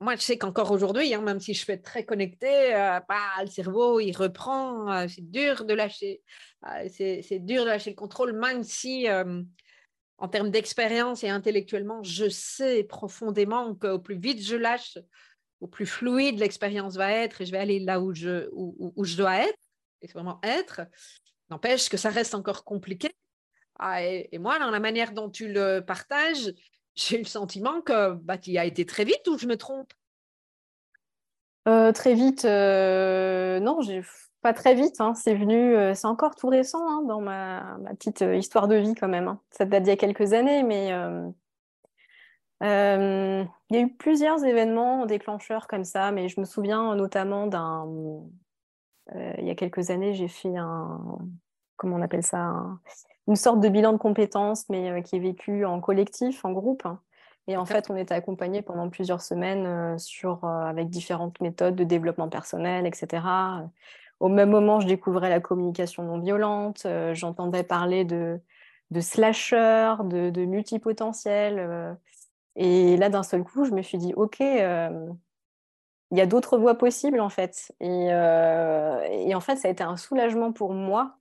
moi, 0.01 0.17
je 0.17 0.23
sais 0.23 0.39
qu'encore 0.39 0.71
aujourd'hui, 0.71 1.13
hein, 1.13 1.21
même 1.21 1.41
si 1.41 1.53
je 1.53 1.65
fais 1.65 1.77
très 1.77 2.05
connecté, 2.07 2.75
euh, 2.75 3.01
bah, 3.07 3.43
le 3.43 3.49
cerveau, 3.49 4.01
il 4.01 4.17
reprend. 4.17 4.91
Euh, 4.91 5.07
c'est 5.09 5.31
dur 5.31 5.67
de 5.67 5.75
lâcher. 5.75 6.23
Euh, 6.67 6.89
c'est 6.91 7.39
dur 7.41 7.65
de 7.65 7.69
lâcher 7.69 7.91
le 7.91 7.97
contrôle, 7.97 8.33
même 8.33 8.65
si, 8.65 9.07
en 10.19 10.29
termes 10.29 10.51
d'expérience 10.51 11.23
et 11.23 11.29
intellectuellement, 11.29 12.03
je 12.03 12.29
sais 12.29 12.85
profondément 12.85 13.75
qu'au 13.75 13.99
plus 13.99 14.19
vite 14.19 14.43
je 14.43 14.57
lâche, 14.57 14.99
au 15.61 15.67
plus 15.67 15.87
fluide 15.87 16.39
l'expérience 16.39 16.97
va 16.97 17.11
être 17.13 17.41
et 17.41 17.47
je 17.47 17.53
vais 17.53 17.59
aller 17.59 17.81
là 17.81 18.01
où 18.01 18.15
je, 18.15 18.49
où, 18.53 19.05
je 19.05 19.17
dois 19.17 19.39
être, 19.39 19.59
et 20.03 20.07
vraiment 20.09 20.41
être. 20.43 20.83
N'empêche 21.51 21.89
que 21.89 21.97
ça 21.97 22.11
reste 22.11 22.35
encore 22.35 22.65
compliqué. 22.65 23.11
Ah, 23.79 24.03
et, 24.03 24.39
moi, 24.39 24.59
dans 24.59 24.71
la 24.71 24.81
manière 24.81 25.13
dont 25.13 25.31
tu 25.31 25.51
le 25.51 25.81
partages, 25.81 26.53
j'ai 27.01 27.19
le 27.19 27.25
sentiment 27.25 27.81
que 27.81 28.13
bah, 28.13 28.37
y 28.47 28.59
as 28.59 28.65
été 28.65 28.85
très 28.87 29.05
vite 29.05 29.27
ou 29.29 29.39
je 29.39 29.47
me 29.47 29.57
trompe? 29.57 29.93
Euh, 31.69 31.93
Très 31.93 32.15
vite, 32.15 32.45
euh, 32.47 33.61
non, 33.61 33.81
pas 34.43 34.55
très 34.55 34.75
vite. 34.75 35.01
Hein. 35.01 35.15
c'est 35.15 35.35
venu, 35.35 35.77
euh, 35.77 35.95
c'est 35.95 36.07
encore 36.07 36.35
tout 36.35 36.49
récent 36.49 36.89
hein, 36.89 37.03
dans 37.07 37.21
ma, 37.21 37.79
petite 37.91 38.23
histoire 38.35 38.67
de 38.67 38.77
vie 38.77 38.95
quand 38.95 39.09
même. 39.09 39.29
Hein. 39.29 39.41
Ça 39.51 39.65
date 39.67 39.83
d'il 39.83 39.91
y 39.91 39.93
a 39.93 39.97
quelques 39.97 40.33
années, 40.33 40.63
mais 40.63 40.89
il 42.63 43.47
y 43.71 43.77
a 43.77 43.81
eu 43.81 43.95
plusieurs 43.95 44.45
événements 44.45 45.07
déclencheurs 45.07 45.67
comme 45.69 45.85
ça. 45.85 46.13
Mais 46.13 46.29
je 46.29 46.41
me 46.41 46.47
souviens 46.47 46.95
notamment 46.95 47.47
d'un. 47.47 47.87
il 49.15 49.47
y 49.47 49.51
a 49.51 49.55
quelques 49.55 49.91
années, 49.91 50.15
j'ai 50.15 50.29
fait 50.29 50.57
un. 50.57 51.19
Comment 51.77 51.97
on 51.97 52.03
appelle 52.03 52.25
ça 52.25 52.65
une 53.31 53.37
sorte 53.37 53.61
de 53.61 53.69
bilan 53.69 53.93
de 53.93 53.99
compétences, 53.99 54.69
mais 54.69 54.91
euh, 54.91 55.03
qui 55.03 55.15
est 55.15 55.21
vécu 55.21 55.65
en 55.65 55.81
collectif, 55.81 56.45
en 56.45 56.51
groupe. 56.51 56.83
Et 57.47 57.57
en 57.57 57.65
fait, 57.65 57.89
on 57.89 57.97
était 57.97 58.13
accompagné 58.15 58.61
pendant 58.61 58.91
plusieurs 58.91 59.23
semaines 59.23 59.67
euh, 59.67 59.99
sur, 59.99 60.45
euh, 60.45 60.65
avec 60.65 60.91
différentes 60.91 61.41
méthodes 61.41 61.77
de 61.77 61.85
développement 61.85 62.29
personnel, 62.29 62.89
etc. 62.89 63.23
Au 64.19 64.29
même 64.29 64.51
moment, 64.51 64.81
je 64.81 64.89
découvrais 64.89 65.31
la 65.31 65.39
communication 65.39 66.03
non 66.03 66.19
violente, 66.19 66.87
j'entendais 67.13 67.63
parler 67.63 68.05
de, 68.05 68.41
de 68.91 69.01
slasher, 69.01 69.95
de, 70.05 70.31
de 70.31 70.45
multipotentiel. 70.45 71.97
et 72.57 72.97
là, 72.97 73.09
d'un 73.09 73.23
seul 73.23 73.45
coup, 73.45 73.65
je 73.65 73.71
me 73.71 73.81
suis 73.81 73.97
dit, 73.97 74.13
OK, 74.15 74.41
il 74.41 76.19
y 76.19 76.21
a 76.21 76.27
d'autres 76.27 76.59
voies 76.59 76.77
possibles, 76.77 77.21
en 77.21 77.31
fait. 77.31 77.73
Et, 77.81 78.09
et, 78.09 79.35
en 79.35 79.41
fait, 79.41 79.57
ça 79.57 79.69
a 79.69 79.71
été 79.71 79.83
un 79.85 79.97
soulagement 79.97 80.53
pour 80.53 80.75
moi 80.75 81.20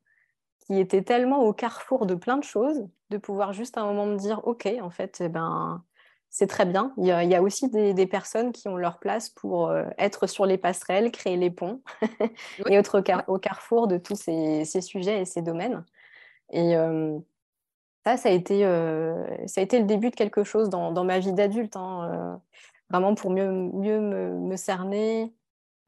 qui 0.69 0.79
était 0.79 1.01
tellement 1.01 1.39
au 1.39 1.51
carrefour 1.51 2.05
de 2.05 2.13
plein 2.13 2.37
de 2.37 2.43
choses, 2.43 2.87
de 3.09 3.17
pouvoir 3.17 3.53
juste 3.53 3.75
à 3.77 3.81
un 3.81 3.87
moment 3.87 4.05
me 4.05 4.17
dire, 4.17 4.41
OK, 4.43 4.67
en 4.81 4.91
fait, 4.91 5.17
eh 5.19 5.27
ben, 5.27 5.83
c'est 6.29 6.45
très 6.45 6.67
bien. 6.67 6.93
Il 6.97 7.07
y, 7.07 7.11
a, 7.11 7.41
aussi 7.41 7.69
des, 7.69 8.05
personnes 8.05 8.51
qui 8.51 8.67
ont 8.67 8.77
leur 8.77 8.99
place 8.99 9.29
pour 9.29 9.69
euh, 9.69 9.85
être 9.97 10.27
sur 10.27 10.45
les 10.45 10.59
passerelles, 10.59 11.11
créer 11.11 11.37
les 11.37 11.49
ponts 11.49 11.81
et 12.69 12.75
être 12.75 13.01
au, 13.27 13.39
carrefour 13.39 13.87
de 13.87 13.97
tous 13.97 14.15
ces, 14.15 14.63
sujets 14.81 15.21
et 15.21 15.25
ces 15.25 15.41
domaines. 15.41 15.83
Et 16.51 16.77
euh, 16.77 17.17
ça, 18.05 18.17
ça 18.17 18.29
a, 18.29 18.31
été, 18.31 18.63
euh, 18.63 19.25
ça 19.47 19.61
a 19.61 19.63
été 19.63 19.79
le 19.79 19.85
début 19.85 20.11
de 20.11 20.15
quelque 20.15 20.43
chose 20.43 20.69
dans, 20.69 21.03
ma 21.03 21.17
vie 21.17 21.33
d'adulte, 21.33 21.77
hein, 21.77 22.39
vraiment 22.91 23.15
pour 23.15 23.31
mieux, 23.31 23.51
mieux 23.51 23.99
me 23.99 24.55
cerner, 24.55 25.33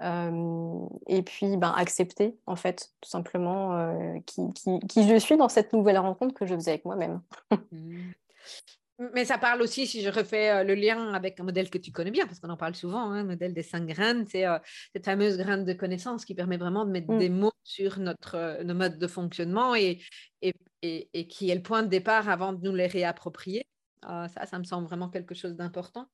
et 0.02 1.22
puis 1.24 1.58
ben, 1.58 1.74
accepter, 1.76 2.38
en 2.46 2.56
fait, 2.56 2.92
tout 3.02 3.10
simplement, 3.10 4.24
qui, 4.26 4.42
qui, 4.88 5.08
je 5.08 5.16
suis 5.18 5.38
dans 5.38 5.50
cette 5.50 5.74
nouvelle 5.74 5.98
rencontre 5.98 6.34
que 6.34 6.46
je 6.46 6.56
faisais 6.56 6.72
avec 6.72 6.86
moi-même. 6.86 7.22
Mmh. 7.72 9.10
Mais 9.14 9.26
ça 9.26 9.38
parle 9.38 9.62
aussi, 9.62 9.88
si 9.88 10.02
je 10.02 10.10
refais 10.10 10.64
le 10.64 10.76
lien 10.76 11.14
avec 11.14 11.40
un 11.40 11.44
modèle 11.44 11.70
que 11.72 11.78
tu 11.80 11.92
connais 11.92 12.12
bien, 12.12 12.28
parce 12.28 12.40
qu'on 12.40 12.50
en 12.50 12.58
parle 12.58 12.76
souvent, 12.76 13.00
un 13.00 13.20
hein, 13.20 13.24
modèle 13.24 13.54
des 13.54 13.64
cinq 13.64 13.88
graines, 13.88 14.28
c'est 14.28 14.46
cette 14.94 15.06
fameuse 15.06 15.38
graine 15.38 15.66
de 15.66 15.74
connaissance 15.74 16.24
qui 16.24 16.36
permet 16.36 16.58
vraiment 16.58 16.86
de 16.86 16.92
mettre 16.92 17.12
mmh. 17.12 17.18
des 17.18 17.30
mots 17.30 17.54
sur 17.64 18.00
notre, 18.00 18.62
nos 18.64 18.76
modes 18.76 19.00
de 19.00 19.08
fonctionnement 19.08 19.74
et, 19.74 20.02
et, 20.42 20.54
et, 20.82 21.28
qui 21.28 21.50
est 21.50 21.56
le 21.56 21.64
point 21.64 21.82
de 21.82 21.88
départ 21.88 22.30
avant 22.30 22.54
de 22.54 22.62
nous 22.64 22.76
les 22.76 22.88
réapproprier. 22.88 23.66
ça, 24.04 24.46
ça 24.46 24.60
me 24.60 24.64
semble 24.66 24.88
vraiment 24.88 25.10
quelque 25.10 25.34
chose 25.34 25.56
d'important. 25.56 26.08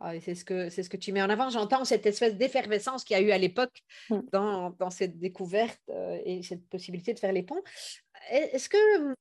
Ah, 0.00 0.12
c'est 0.20 0.34
ce, 0.34 0.44
que, 0.44 0.68
c'est 0.68 0.82
ce 0.82 0.90
que 0.90 0.96
tu 0.96 1.12
mets 1.12 1.22
en 1.22 1.30
avant. 1.30 1.48
J'entends 1.48 1.84
cette 1.84 2.04
espèce 2.06 2.36
d'effervescence 2.36 3.04
qu'il 3.04 3.16
y 3.16 3.20
a 3.20 3.22
eu 3.22 3.30
à 3.30 3.38
l'époque 3.38 3.82
mmh. 4.10 4.20
dans, 4.32 4.70
dans, 4.70 4.90
cette 4.90 5.18
découverte 5.18 5.80
euh, 5.88 6.18
et 6.24 6.42
cette 6.42 6.68
possibilité 6.68 7.14
de 7.14 7.18
faire 7.18 7.32
les 7.32 7.42
ponts. 7.42 7.62
Est-ce 8.30 8.68
que, 8.68 8.76
euh, 8.76 9.14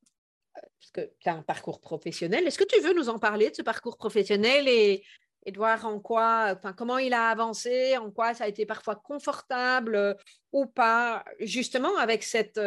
parce 0.54 0.92
que 0.92 1.12
tu 1.20 1.30
as 1.30 1.36
un 1.36 1.44
parcours 1.44 1.80
professionnel, 1.80 2.46
est-ce 2.46 2.58
que 2.58 2.66
tu 2.66 2.82
veux 2.82 2.94
nous 2.94 3.10
en 3.10 3.20
parler 3.20 3.52
de 3.52 3.56
ce 3.56 3.62
parcours 3.62 3.98
professionnel 3.98 4.68
et, 4.68 5.04
et 5.46 5.52
de 5.52 5.58
voir 5.58 5.86
en 5.86 6.00
quoi, 6.00 6.54
enfin, 6.58 6.74
comment 6.74 6.98
il 6.98 7.14
a 7.14 7.30
avancé, 7.30 7.96
en 7.98 8.12
quoi 8.12 8.34
ça 8.34 8.44
a 8.44 8.48
été 8.48 8.66
parfois 8.66 8.96
confortable 8.96 9.96
euh, 9.96 10.14
ou 10.52 10.66
pas, 10.66 11.24
justement 11.40 11.96
avec 11.98 12.24
cette 12.24 12.60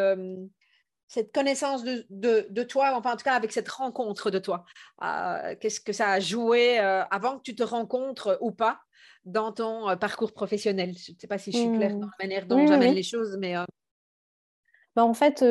cette 1.08 1.32
connaissance 1.32 1.84
de, 1.84 2.06
de, 2.10 2.62
toi, 2.62 2.92
enfin 2.94 3.14
en 3.14 3.16
tout 3.16 3.24
cas 3.24 3.34
avec 3.34 3.50
cette 3.50 3.68
rencontre 3.68 4.30
de 4.30 4.38
toi. 4.38 4.64
Euh, 5.02 5.56
qu'est-ce 5.58 5.80
que 5.80 5.94
ça 5.94 6.10
a 6.10 6.20
joué 6.20 6.78
euh, 6.78 7.02
avant 7.10 7.38
que 7.38 7.42
tu 7.42 7.54
te 7.54 7.62
rencontres 7.62 8.38
ou 8.42 8.52
pas 8.52 8.80
dans 9.24 9.52
ton 9.52 9.88
euh, 9.88 9.96
parcours 9.96 10.32
professionnel? 10.32 10.94
Je 10.96 11.12
ne 11.12 11.16
sais 11.18 11.26
pas 11.26 11.38
si 11.38 11.50
je 11.50 11.56
suis 11.56 11.72
claire 11.72 11.96
dans 11.96 12.06
la 12.06 12.24
manière 12.24 12.46
dont 12.46 12.66
j'amène 12.66 12.94
les 12.94 13.02
choses, 13.02 13.36
mais... 13.40 13.54
Bah, 14.94 15.04
en 15.04 15.14
fait, 15.14 15.42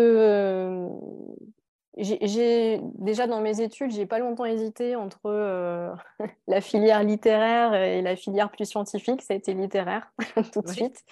j'ai 1.97 2.79
déjà 2.99 3.25
dans 3.25 3.41
mes 3.41 3.59
études, 3.59 3.91
j'ai 3.91 4.05
pas 4.05 4.19
longtemps 4.19 4.45
hésité 4.45 4.95
entre 4.95 5.95
la 6.47 6.61
filière 6.61 7.03
littéraire 7.03 7.73
et 7.73 8.03
la 8.03 8.15
filière 8.15 8.51
plus 8.51 8.65
scientifique. 8.65 9.23
Ça 9.23 9.33
a 9.33 9.37
été 9.37 9.55
littéraire 9.55 10.11
tout 10.53 10.61
de 10.61 10.69
suite. 10.69 11.03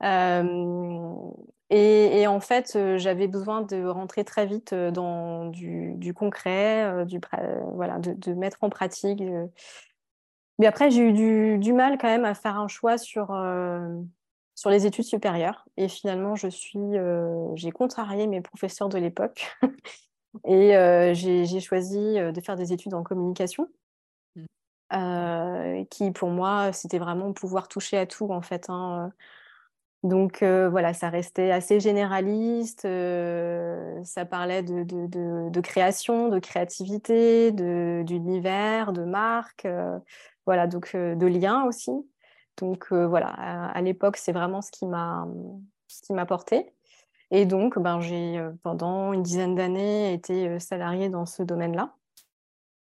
Mmh. 0.00 1.30
Et, 1.70 2.26
en 2.28 2.38
fait, 2.38 2.76
euh, 2.76 2.96
j'avais 2.96 3.26
besoin 3.26 3.62
de 3.62 3.84
rentrer 3.86 4.24
très 4.24 4.46
vite 4.46 4.72
euh, 4.72 4.92
dans 4.92 5.46
du, 5.46 6.14
concret, 6.14 6.84
euh, 6.84 7.04
du, 7.04 7.20
voilà, 7.74 7.98
de, 7.98 8.34
mettre 8.34 8.58
en 8.60 8.70
pratique. 8.70 9.20
Mais 10.58 10.66
après, 10.66 10.90
j'ai 10.90 11.02
eu 11.02 11.58
du, 11.58 11.72
mal 11.72 11.98
quand 11.98 12.06
même 12.06 12.24
à 12.24 12.34
faire 12.34 12.56
un 12.58 12.68
choix 12.68 12.98
sur, 12.98 13.26
sur 14.54 14.70
les 14.70 14.86
études 14.86 15.04
supérieures. 15.04 15.66
Et 15.76 15.88
finalement, 15.88 16.36
je 16.36 16.48
suis, 16.48 16.78
j'ai 17.54 17.72
contrarié 17.72 18.26
mes 18.26 18.40
professeurs 18.40 18.88
de 18.88 18.98
l'époque. 18.98 19.56
et 20.44 20.70
j'ai 21.14 21.60
choisi 21.60 22.14
de 22.14 22.40
faire 22.40 22.56
des 22.56 22.72
études 22.72 22.94
en 22.94 23.02
communication. 23.02 23.68
Mmh. 24.36 25.84
qui 25.90 26.12
pour 26.12 26.30
moi, 26.30 26.72
c'était 26.72 26.98
vraiment 26.98 27.32
pouvoir 27.32 27.66
toucher 27.66 27.98
à 27.98 28.06
tout 28.06 28.30
en 28.30 28.40
fait. 28.40 28.70
Hein. 28.70 29.12
Donc 30.06 30.42
voilà, 30.44 30.94
ça 30.94 31.10
restait 31.10 31.50
assez 31.50 31.80
généraliste, 31.80 32.82
ça 32.82 34.24
parlait 34.24 34.62
de, 34.62 35.60
création, 35.60 36.28
de 36.28 36.38
créativité, 36.38 37.50
d'univers, 37.50 38.92
de, 38.92 39.02
marque, 39.02 39.66
voilà, 40.44 40.68
donc 40.68 40.94
de 40.94 41.26
liens 41.26 41.64
aussi. 41.64 41.90
Donc 42.56 42.92
voilà, 42.92 43.28
à, 43.28 43.82
l'époque, 43.82 44.16
c'est 44.16 44.30
vraiment 44.30 44.62
ce 44.62 44.70
qui 44.70 44.86
m'a 44.86 46.26
porté. 46.26 46.72
Et 47.32 47.44
donc, 47.44 47.76
ben, 47.76 48.00
j'ai 48.00 48.40
pendant 48.62 49.12
une 49.12 49.24
dizaine 49.24 49.56
d'années 49.56 50.12
été 50.12 50.60
salariée 50.60 51.08
dans 51.08 51.26
ce 51.26 51.42
domaine-là. 51.42 51.92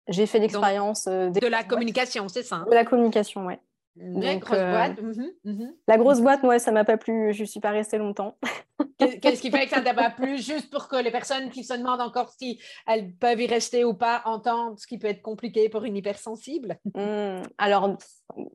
J'ai 0.07 0.27
fait 0.27 0.39
l'expérience 0.39 1.07
de 1.07 1.47
la 1.49 1.65
communication, 1.65 2.29
c'est 2.29 2.45
ça 2.45 2.57
hein? 2.57 2.67
De 2.69 2.75
la 2.75 2.85
communication, 2.85 3.47
oui. 3.47 3.55
La 3.97 4.37
grosse 4.37 4.59
euh, 4.59 4.71
boîte. 4.71 5.03
Mmh 5.03 5.25
mmh 5.45 5.73
la 5.89 5.99
grosse 5.99 6.21
boîte, 6.21 6.43
moi, 6.43 6.59
ça 6.59 6.73
m'a 6.73 6.85
pas 6.85 6.97
plu. 6.97 7.33
Je 7.33 7.45
suis 7.45 7.61
pas 7.61 7.71
restée 7.71 7.99
longtemps. 7.99 8.37
Qu'est-ce 8.99 9.41
qui 9.41 9.51
fait 9.51 9.65
que 9.65 9.71
ça 9.71 9.81
t'a 9.81 9.95
pas 9.95 10.11
plu? 10.11 10.39
Juste 10.39 10.71
pour 10.71 10.89
que 10.89 10.97
les 10.97 11.11
personnes 11.11 11.51
qui 11.51 11.65
se 11.65 11.75
demandent 11.75 12.01
encore 12.01 12.31
si 12.31 12.61
elles 12.87 13.13
peuvent 13.13 13.41
y 13.41 13.47
rester 13.47 13.85
ou 13.85 13.95
pas 13.95 14.23
entendent 14.25 14.79
ce 14.79 14.87
qui 14.87 14.99
peut 14.99 15.09
être 15.09 15.23
compliqué 15.23 15.69
pour 15.69 15.85
une 15.85 15.97
hypersensible. 15.97 16.79
Mmh. 16.95 17.43
Alors, 17.59 17.97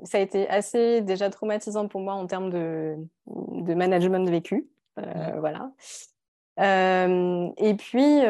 ça 0.04 0.18
a 0.18 0.22
été 0.22 0.48
assez 0.50 1.02
déjà 1.02 1.30
traumatisant 1.30 1.88
pour 1.88 2.02
moi 2.02 2.14
en 2.14 2.28
termes 2.28 2.50
de, 2.50 2.96
de 3.28 3.74
management 3.74 4.30
vécu. 4.30 4.68
Voilà. 4.98 5.72
et 6.58 7.74
puis, 7.78 8.22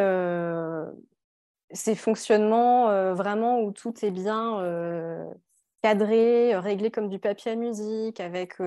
ces 1.71 1.95
fonctionnements 1.95 3.13
vraiment 3.13 3.61
où 3.61 3.71
tout 3.71 3.93
est 4.03 4.11
bien 4.11 4.59
cadré, 5.85 6.57
réglé 6.57 6.89
comme 6.89 7.09
du 7.09 7.19
papier 7.19 7.51
à 7.51 7.55
musique, 7.55 8.19
avec 8.19 8.57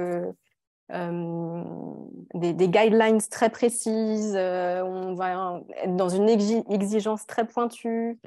des, 0.93 2.53
des, 2.53 2.69
guidelines 2.69 3.21
très 3.29 3.51
précises, 3.51 4.37
on 4.37 5.15
va 5.15 5.61
être 5.83 5.97
dans 5.97 6.09
une 6.09 6.29
exigence 6.29 7.27
très 7.27 7.45
pointue, 7.45 8.21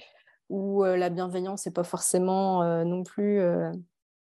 où 0.50 0.84
la 0.84 1.10
bienveillance 1.10 1.66
n'est 1.66 1.72
pas 1.72 1.86
forcément 1.86 2.84
non 2.84 3.04
plus 3.04 3.42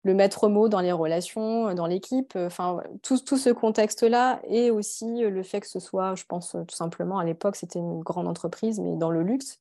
le 0.03 0.13
maître 0.13 0.47
mot 0.47 0.67
dans 0.69 0.79
les 0.79 0.91
relations, 0.91 1.73
dans 1.73 1.85
l'équipe. 1.85 2.33
Enfin, 2.35 2.81
tout, 3.03 3.19
tout 3.19 3.37
ce 3.37 3.49
contexte-là 3.49 4.41
et 4.47 4.71
aussi 4.71 5.21
le 5.21 5.43
fait 5.43 5.61
que 5.61 5.67
ce 5.67 5.79
soit, 5.79 6.15
je 6.15 6.25
pense 6.25 6.55
tout 6.67 6.75
simplement, 6.75 7.19
à 7.19 7.23
l'époque, 7.23 7.55
c'était 7.55 7.79
une 7.79 8.01
grande 8.01 8.27
entreprise, 8.27 8.79
mais 8.79 8.95
dans 8.95 9.11
le 9.11 9.23
luxe. 9.23 9.59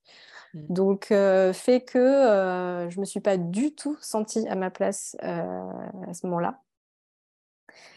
Mmh. 0.54 0.60
Donc, 0.68 1.06
fait 1.08 1.84
que 1.86 2.86
je 2.88 2.96
ne 2.96 3.00
me 3.00 3.04
suis 3.04 3.20
pas 3.20 3.36
du 3.36 3.74
tout 3.74 3.96
sentie 4.00 4.48
à 4.48 4.54
ma 4.54 4.70
place 4.70 5.16
à 5.20 6.14
ce 6.14 6.26
moment-là. 6.26 6.60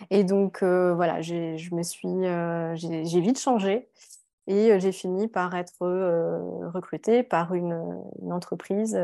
Et 0.09 0.23
donc, 0.23 0.63
voilà, 0.63 1.21
je 1.21 1.73
me 1.73 1.83
suis, 1.83 2.23
j'ai 2.75 3.21
vite 3.21 3.39
changé 3.39 3.89
et 4.47 4.79
j'ai 4.79 4.91
fini 4.91 5.27
par 5.27 5.55
être 5.55 5.85
recrutée 6.73 7.23
par 7.23 7.53
une, 7.53 8.01
entreprise, 8.31 8.99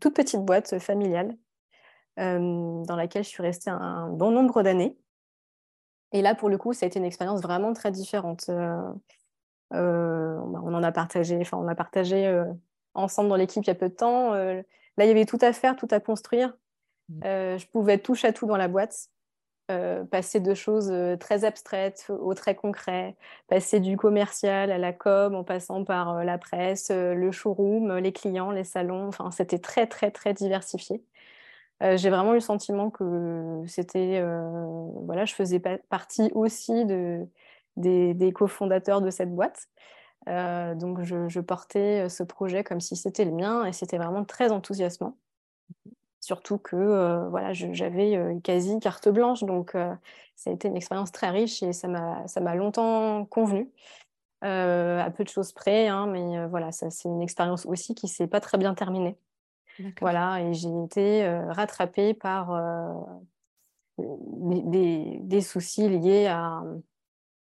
toute 0.00 0.14
petite 0.14 0.44
boîte 0.44 0.78
familiale, 0.78 1.36
dans 2.16 2.96
laquelle 2.96 3.24
je 3.24 3.28
suis 3.28 3.42
restée 3.42 3.70
un, 3.70 4.08
bon 4.08 4.30
nombre 4.30 4.62
d'années. 4.62 4.96
Et 6.12 6.22
là, 6.22 6.34
pour 6.34 6.48
le 6.48 6.56
coup, 6.56 6.72
ça 6.72 6.86
a 6.86 6.88
été 6.88 6.98
une 6.98 7.04
expérience 7.04 7.42
vraiment 7.42 7.72
très 7.72 7.90
différente. 7.90 8.48
on 9.70 9.74
en 9.74 10.82
a 10.82 10.92
partagé, 10.92 11.38
enfin, 11.40 11.58
on 11.58 11.68
a 11.68 11.74
partagé 11.74 12.44
ensemble 12.94 13.28
dans 13.28 13.36
l'équipe 13.36 13.64
il 13.64 13.68
y 13.68 13.70
a 13.70 13.74
peu 13.74 13.88
de 13.88 13.94
temps. 13.94 14.32
là, 14.32 14.62
il 14.98 15.06
y 15.06 15.10
avait 15.10 15.26
tout 15.26 15.38
à 15.40 15.52
faire, 15.52 15.76
tout 15.76 15.88
à 15.90 16.00
construire. 16.00 16.56
Mmh. 17.08 17.20
je 17.22 17.66
pouvais 17.66 17.94
être 17.94 18.02
touche 18.02 18.24
à 18.24 18.32
tout 18.32 18.46
dans 18.46 18.56
la 18.56 18.68
boîte. 18.68 19.10
Euh, 19.72 20.04
passer 20.04 20.38
de 20.38 20.54
choses 20.54 20.92
euh, 20.92 21.16
très 21.16 21.44
abstraites 21.44 22.06
au 22.08 22.34
très 22.34 22.54
concret, 22.54 23.16
passer 23.48 23.80
du 23.80 23.96
commercial 23.96 24.70
à 24.70 24.78
la 24.78 24.92
com 24.92 25.34
en 25.34 25.42
passant 25.42 25.82
par 25.82 26.18
euh, 26.18 26.22
la 26.22 26.38
presse, 26.38 26.92
le 26.92 27.32
showroom, 27.32 27.96
les 27.96 28.12
clients, 28.12 28.52
les 28.52 28.62
salons. 28.62 29.08
Enfin, 29.08 29.32
c'était 29.32 29.58
très, 29.58 29.88
très, 29.88 30.12
très 30.12 30.34
diversifié. 30.34 31.02
J'ai 31.80 32.10
vraiment 32.10 32.32
eu 32.32 32.36
le 32.36 32.40
sentiment 32.40 32.90
que 32.90 33.62
c'était, 33.66 34.22
voilà, 35.04 35.24
je 35.26 35.34
faisais 35.34 35.60
partie 35.60 36.30
aussi 36.34 36.86
de, 36.86 37.26
des, 37.76 38.32
cofondateurs 38.32 39.02
de 39.02 39.10
cette 39.10 39.34
boîte. 39.34 39.68
donc, 40.26 41.02
je, 41.02 41.40
portais 41.40 42.08
ce 42.08 42.22
projet 42.22 42.64
comme 42.64 42.80
si 42.80 42.96
c'était 42.96 43.24
le 43.24 43.32
mien 43.32 43.66
et 43.66 43.72
c'était 43.72 43.98
vraiment 43.98 44.24
très 44.24 44.52
enthousiasmant. 44.52 45.16
Surtout 46.26 46.58
que 46.58 46.74
euh, 46.74 47.28
voilà, 47.28 47.52
j'avais 47.52 48.16
euh, 48.16 48.40
quasi 48.40 48.80
carte 48.80 49.08
blanche, 49.08 49.44
donc 49.44 49.76
euh, 49.76 49.94
ça 50.34 50.50
a 50.50 50.52
été 50.52 50.66
une 50.66 50.76
expérience 50.76 51.12
très 51.12 51.30
riche 51.30 51.62
et 51.62 51.72
ça 51.72 51.86
m'a 51.86 52.54
longtemps 52.56 53.24
convenu. 53.26 53.70
à 54.42 55.08
peu 55.16 55.22
de 55.22 55.28
choses 55.28 55.52
près, 55.52 55.86
hein, 55.86 56.08
mais 56.08 56.48
voilà, 56.48 56.72
c'est 56.72 56.88
une 57.04 57.22
expérience 57.22 57.64
aussi 57.64 57.94
qui 57.94 58.08
s'est 58.08 58.26
pas 58.26 58.40
très 58.40 58.58
bien 58.58 58.74
terminée. 58.74 59.16
Voilà, 60.00 60.40
et 60.42 60.54
j'ai 60.54 60.84
été 60.84 61.28
rattrapée 61.48 62.14
par 62.14 62.50
des, 63.98 65.18
des, 65.20 65.40
soucis 65.40 65.88
liés 65.88 66.26
à, 66.26 66.62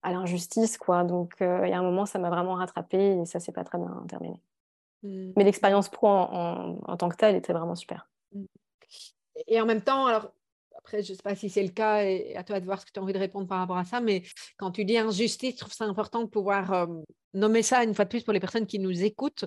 à 0.01 0.12
l'injustice, 0.12 0.77
quoi. 0.77 1.03
Donc, 1.03 1.35
il 1.40 1.70
y 1.70 1.74
a 1.74 1.79
un 1.79 1.83
moment, 1.83 2.05
ça 2.05 2.20
m'a 2.20 2.29
vraiment 2.29 2.55
rattrapée 2.55 3.20
et 3.20 3.25
ça 3.25 3.40
s'est 3.40 3.51
pas 3.51 3.63
très 3.63 3.77
bien 3.77 4.05
terminé. 4.07 4.42
Mmh. 5.03 5.33
Mais 5.35 5.44
l'expérience 5.44 5.90
pro 5.90 6.07
en, 6.07 6.79
en, 6.85 6.98
tant 6.98 7.09
que 7.09 7.16
telle 7.16 7.35
était 7.35 7.53
vraiment 7.53 7.75
super. 7.75 8.09
Mmh. 8.33 8.46
Et 9.48 9.61
en 9.61 9.66
même 9.66 9.81
temps, 9.81 10.07
alors 10.07 10.31
après, 10.88 11.04
je 11.04 11.12
ne 11.12 11.18
sais 11.18 11.24
pas 11.24 11.36
si 11.36 11.50
c'est 11.50 11.64
le 11.64 11.70
cas, 11.70 12.04
et 12.04 12.34
à 12.38 12.46
toi 12.46 12.62
de 12.62 12.66
voir 12.66 12.80
ce 12.80 12.86
que 12.86 12.92
tu 12.94 13.00
as 13.00 13.04
envie 13.04 13.12
de 13.12 13.20
répondre 13.20 13.46
par 13.46 13.60
rapport 13.60 13.78
à 13.78 13.84
ça, 13.84 14.00
mais 14.00 14.24
quand 14.56 14.72
tu 14.72 14.86
dis 14.86 14.98
injustice, 14.98 15.56
je 15.56 15.60
trouve 15.60 15.74
ça 15.74 15.84
important 15.84 16.22
de 16.24 16.30
pouvoir 16.30 16.72
euh, 16.72 16.86
nommer 17.34 17.62
ça 17.62 17.84
une 17.84 17.94
fois 17.94 18.06
de 18.06 18.10
plus 18.10 18.24
pour 18.24 18.32
les 18.32 18.40
personnes 18.40 18.66
qui 18.66 18.80
nous 18.80 19.04
écoutent. 19.04 19.44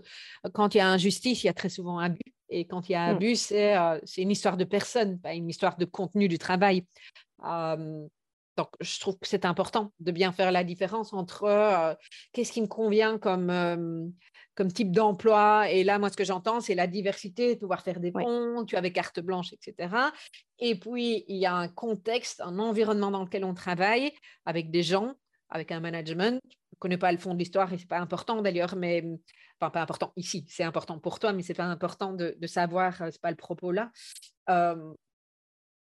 Quand 0.53 0.75
il 0.75 0.79
y 0.79 0.81
a 0.83 0.89
injustice, 0.89 1.43
il 1.43 1.47
y 1.47 1.51
a 1.51 1.55
très 1.55 1.71
souvent 1.71 1.99
abus. 1.99 2.21
Et 2.51 2.67
quand 2.67 2.91
il 2.91 2.93
y 2.93 2.95
a 2.95 3.07
mmh. 3.07 3.17
abus, 3.17 3.53
euh, 3.53 4.01
c'est 4.05 4.21
une 4.21 4.31
histoire 4.31 4.59
de 4.59 4.65
personne, 4.65 5.19
pas 5.19 5.33
une 5.33 5.49
histoire 5.49 5.79
de 5.79 5.87
contenu 5.87 6.29
du 6.29 6.37
travail. 6.37 6.85
Donc, 8.61 8.69
je 8.81 9.01
trouve 9.01 9.19
que 9.19 9.27
c'est 9.27 9.47
important 9.47 9.91
de 10.01 10.13
bien 10.13 10.33
faire 10.33 10.53
la 10.53 10.65
différence 10.65 11.15
entre 11.15 11.45
euh, 11.45 11.95
qu'est-ce 12.33 12.53
qui 12.53 12.61
me 12.61 12.67
convient 12.67 13.19
comme 13.19 14.13
comme 14.55 14.71
type 14.71 14.93
d'emploi. 14.93 15.71
Et 15.71 15.85
là, 15.85 15.99
moi, 15.99 16.11
ce 16.11 16.17
que 16.19 16.25
j'entends, 16.25 16.61
c'est 16.61 16.75
la 16.75 16.87
diversité, 16.87 17.57
pouvoir 17.57 17.81
faire 17.83 17.99
des 17.99 18.13
ponts, 18.13 18.67
tu 18.67 18.77
avais 18.77 18.93
carte 18.93 19.21
blanche, 19.21 19.55
etc. 19.55 19.95
Et 20.59 20.79
puis, 20.79 21.25
il 21.29 21.39
y 21.39 21.47
a 21.47 21.55
un 21.55 21.69
contexte, 21.69 22.43
un 22.43 22.59
environnement 22.59 23.11
dans 23.11 23.25
lequel 23.25 23.45
on 23.45 23.55
travaille 23.55 24.13
avec 24.45 24.71
des 24.71 24.83
gens, 24.83 25.15
avec 25.49 25.73
un 25.73 25.81
management. 25.81 26.39
Je 26.45 26.77
ne 26.77 26.79
connais 26.79 26.99
pas 26.99 27.11
le 27.11 27.17
fond 27.17 27.33
de 27.33 27.39
l'histoire 27.39 27.73
et 27.73 27.79
ce 27.79 27.85
n'est 27.85 27.89
pas 27.89 28.01
important 28.01 28.43
d'ailleurs, 28.43 28.77
mais 28.77 29.03
enfin, 29.59 29.71
pas 29.71 29.81
important 29.81 30.13
ici, 30.17 30.45
c'est 30.51 30.65
important 30.65 30.99
pour 30.99 31.19
toi, 31.19 31.33
mais 31.33 31.43
ce 31.43 31.53
n'est 31.53 31.57
pas 31.57 31.65
important 31.65 32.13
de, 32.13 32.37
savoir, 32.47 32.95
ce 32.99 33.05
n'est 33.05 33.13
pas 33.23 33.31
le 33.31 33.37
propos 33.37 33.73
là. 33.73 33.91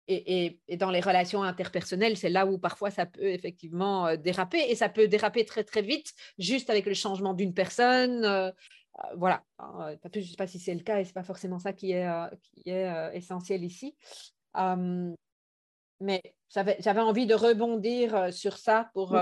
Et, 0.08 0.60
dans 0.78 0.90
les 0.90 1.00
relations 1.00 1.44
interpersonnelles, 1.44 2.18
c'est 2.18 2.30
là 2.30 2.46
où 2.46 2.58
parfois 2.58 2.90
ça 2.90 3.06
peut 3.06 3.24
effectivement 3.24 4.08
euh, 4.08 4.18
déraper 4.18 4.60
et 4.70 4.76
ça 4.76 4.90
peut 4.90 5.08
déraper 5.08 5.46
très 5.46 5.64
très 5.64 5.82
vite 5.82 6.14
juste 6.38 6.70
avec 6.70 6.86
le 6.86 6.94
changement 6.94 7.34
d'une 7.34 7.54
personne. 7.54 8.26
Euh, 8.26 8.50
euh, 8.50 9.16
voilà, 9.16 9.44
je 9.60 10.20
ne 10.20 10.24
sais 10.24 10.36
pas 10.36 10.48
si 10.48 10.60
c'est 10.60 10.74
le 10.74 10.82
cas 10.82 11.00
et 11.00 11.04
ce 11.04 11.10
n'est 11.10 11.14
pas 11.14 11.24
forcément 11.24 11.60
ça 11.60 11.72
qui 11.72 11.92
est, 11.92 12.08
qui 12.42 12.70
est 12.70 13.16
essentiel 13.16 13.64
ici. 13.64 13.96
mais 14.56 16.22
j'avais 16.50 17.00
envie 17.00 17.26
de 17.26 17.36
rebondir 17.36 18.34
sur 18.34 18.58
ça 18.58 18.90
pour, 18.94 19.18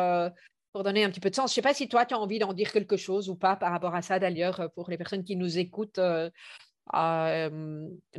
pour 0.74 0.84
donner 0.84 1.04
un 1.04 1.12
petit 1.12 1.20
peu 1.20 1.30
de 1.30 1.36
sens. 1.36 1.52
Je 1.52 1.54
ne 1.54 1.56
sais 1.56 1.62
pas 1.62 1.76
si 1.76 1.88
toi, 1.88 2.06
tu 2.06 2.16
as 2.16 2.20
envie 2.20 2.40
d'en 2.40 2.54
dire 2.54 2.72
quelque 2.72 2.98
chose 2.98 3.30
ou 3.30 3.36
pas 3.36 3.56
par 3.56 3.72
rapport 3.72 3.94
à 3.94 4.02
ça 4.02 4.18
d'ailleurs 4.18 4.72
pour 4.74 4.90
les 4.90 4.98
personnes 4.98 5.24
qui 5.24 5.36
nous 5.36 5.60
écoutent, 5.60 6.00
ne 6.00 6.32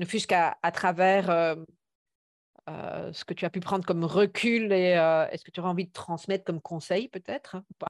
fût-ce 0.04 0.28
qu'à 0.28 0.56
travers 0.72 1.56
euh, 2.70 3.12
ce 3.12 3.24
que 3.24 3.34
tu 3.34 3.44
as 3.44 3.50
pu 3.50 3.60
prendre 3.60 3.84
comme 3.84 4.04
recul 4.04 4.72
et 4.72 4.96
euh, 4.96 5.26
est-ce 5.30 5.44
que 5.44 5.50
tu 5.50 5.60
auras 5.60 5.70
envie 5.70 5.86
de 5.86 5.92
transmettre 5.92 6.44
comme 6.44 6.60
conseil 6.60 7.08
peut-être 7.08 7.62
pas? 7.78 7.88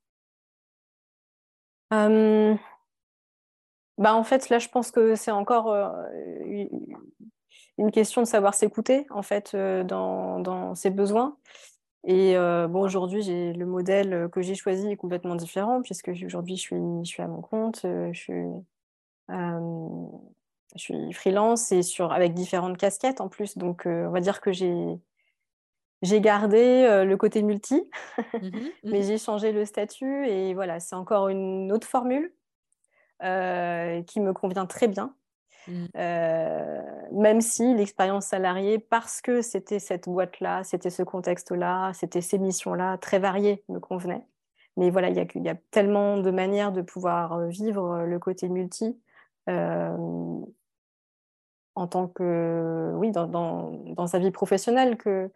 Bah, 3.99 4.15
En 4.15 4.25
fait, 4.25 4.49
là, 4.49 4.59
je 4.59 4.69
pense 4.69 4.91
que 4.91 5.15
c'est 5.15 5.31
encore 5.31 5.75
une 7.79 7.91
question 7.91 8.23
de 8.23 8.27
savoir 8.27 8.55
s'écouter 8.55 9.07
en 9.11 9.23
fait 9.23 9.55
dans, 9.55 10.75
ses 10.75 10.91
besoins. 10.91 11.37
Et 12.05 12.35
bon, 12.35 12.81
aujourd'hui, 12.81 13.23
j'ai 13.23 13.53
le 13.53 13.67
modèle 13.67 14.29
que 14.33 14.41
j'ai 14.41 14.55
choisi 14.55 14.89
est 14.89 14.97
complètement 14.97 15.35
différent 15.35 15.83
puisque 15.83 16.11
aujourd'hui, 16.25 16.57
je 16.57 17.05
suis, 17.05 17.23
à 17.23 17.27
mon 17.27 17.43
compte, 17.43 17.85
je 20.77 20.83
suis 20.83 21.13
freelance 21.13 21.73
et 21.73 21.83
sur, 21.83 22.13
avec 22.13 22.35
différentes 22.35 22.79
casquettes 22.79 23.21
en 23.21 23.29
plus. 23.29 23.59
Donc, 23.59 23.87
euh, 23.87 24.07
on 24.07 24.11
va 24.11 24.21
dire 24.21 24.41
que 24.41 24.53
j'ai, 24.53 24.99
j'ai 26.03 26.21
gardé 26.21 26.59
euh, 26.59 27.05
le 27.05 27.17
côté 27.17 27.43
multi, 27.43 27.89
mmh 28.19 28.49
mais 28.85 29.01
mmh 29.01 29.03
j'ai 29.03 29.19
changé 29.19 29.53
le 29.53 29.65
statut. 29.65 30.27
Et 30.27 30.55
voilà, 30.55 30.81
c'est 30.81 30.95
encore 30.95 31.29
une 31.29 31.73
autre 31.73 31.87
formule 31.87 32.33
euh, 33.23 34.03
qui 34.03 34.21
me 34.21 34.33
convient 34.33 34.67
très 34.67 34.89
bien. 34.89 35.15
Mmh. 35.69 35.87
même 37.13 37.43
si 37.43 37.75
l'expérience 37.75 38.25
salariée, 38.25 38.79
parce 38.79 39.21
que 39.21 39.43
c'était 39.43 39.79
cette 39.79 40.09
boîte-là, 40.09 40.65
c'était 40.65 40.91
ce 40.91 41.03
contexte-là, 41.03 41.93
c'était 41.93 42.23
ces 42.23 42.39
missions-là, 42.39 42.97
très 42.97 43.19
variées, 43.19 43.63
me 43.69 43.79
convenait. 43.79 44.27
Mais 44.79 44.91
voilà, 44.91 45.11
il 45.11 45.17
y, 45.17 45.39
y, 45.39 45.49
a 45.49 45.55
tellement 45.71 46.17
de 46.17 46.31
manières 46.31 46.73
de 46.73 46.81
pouvoir 46.81 47.47
vivre 47.47 48.05
le 48.05 48.19
côté 48.19 48.49
multi 48.49 48.99
en 51.81 51.87
tant 51.87 52.09
que, 52.09 52.93
oui, 52.97 53.11
dans, 53.11 53.27
dans, 53.27 53.71
dans, 53.95 54.07
sa 54.07 54.19
vie 54.19 54.31
professionnelle, 54.31 54.97
que 54.97 55.31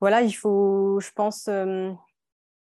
voilà, 0.00 0.20
il 0.22 0.32
faut, 0.32 1.00
je 1.00 1.10
pense, 1.12 1.48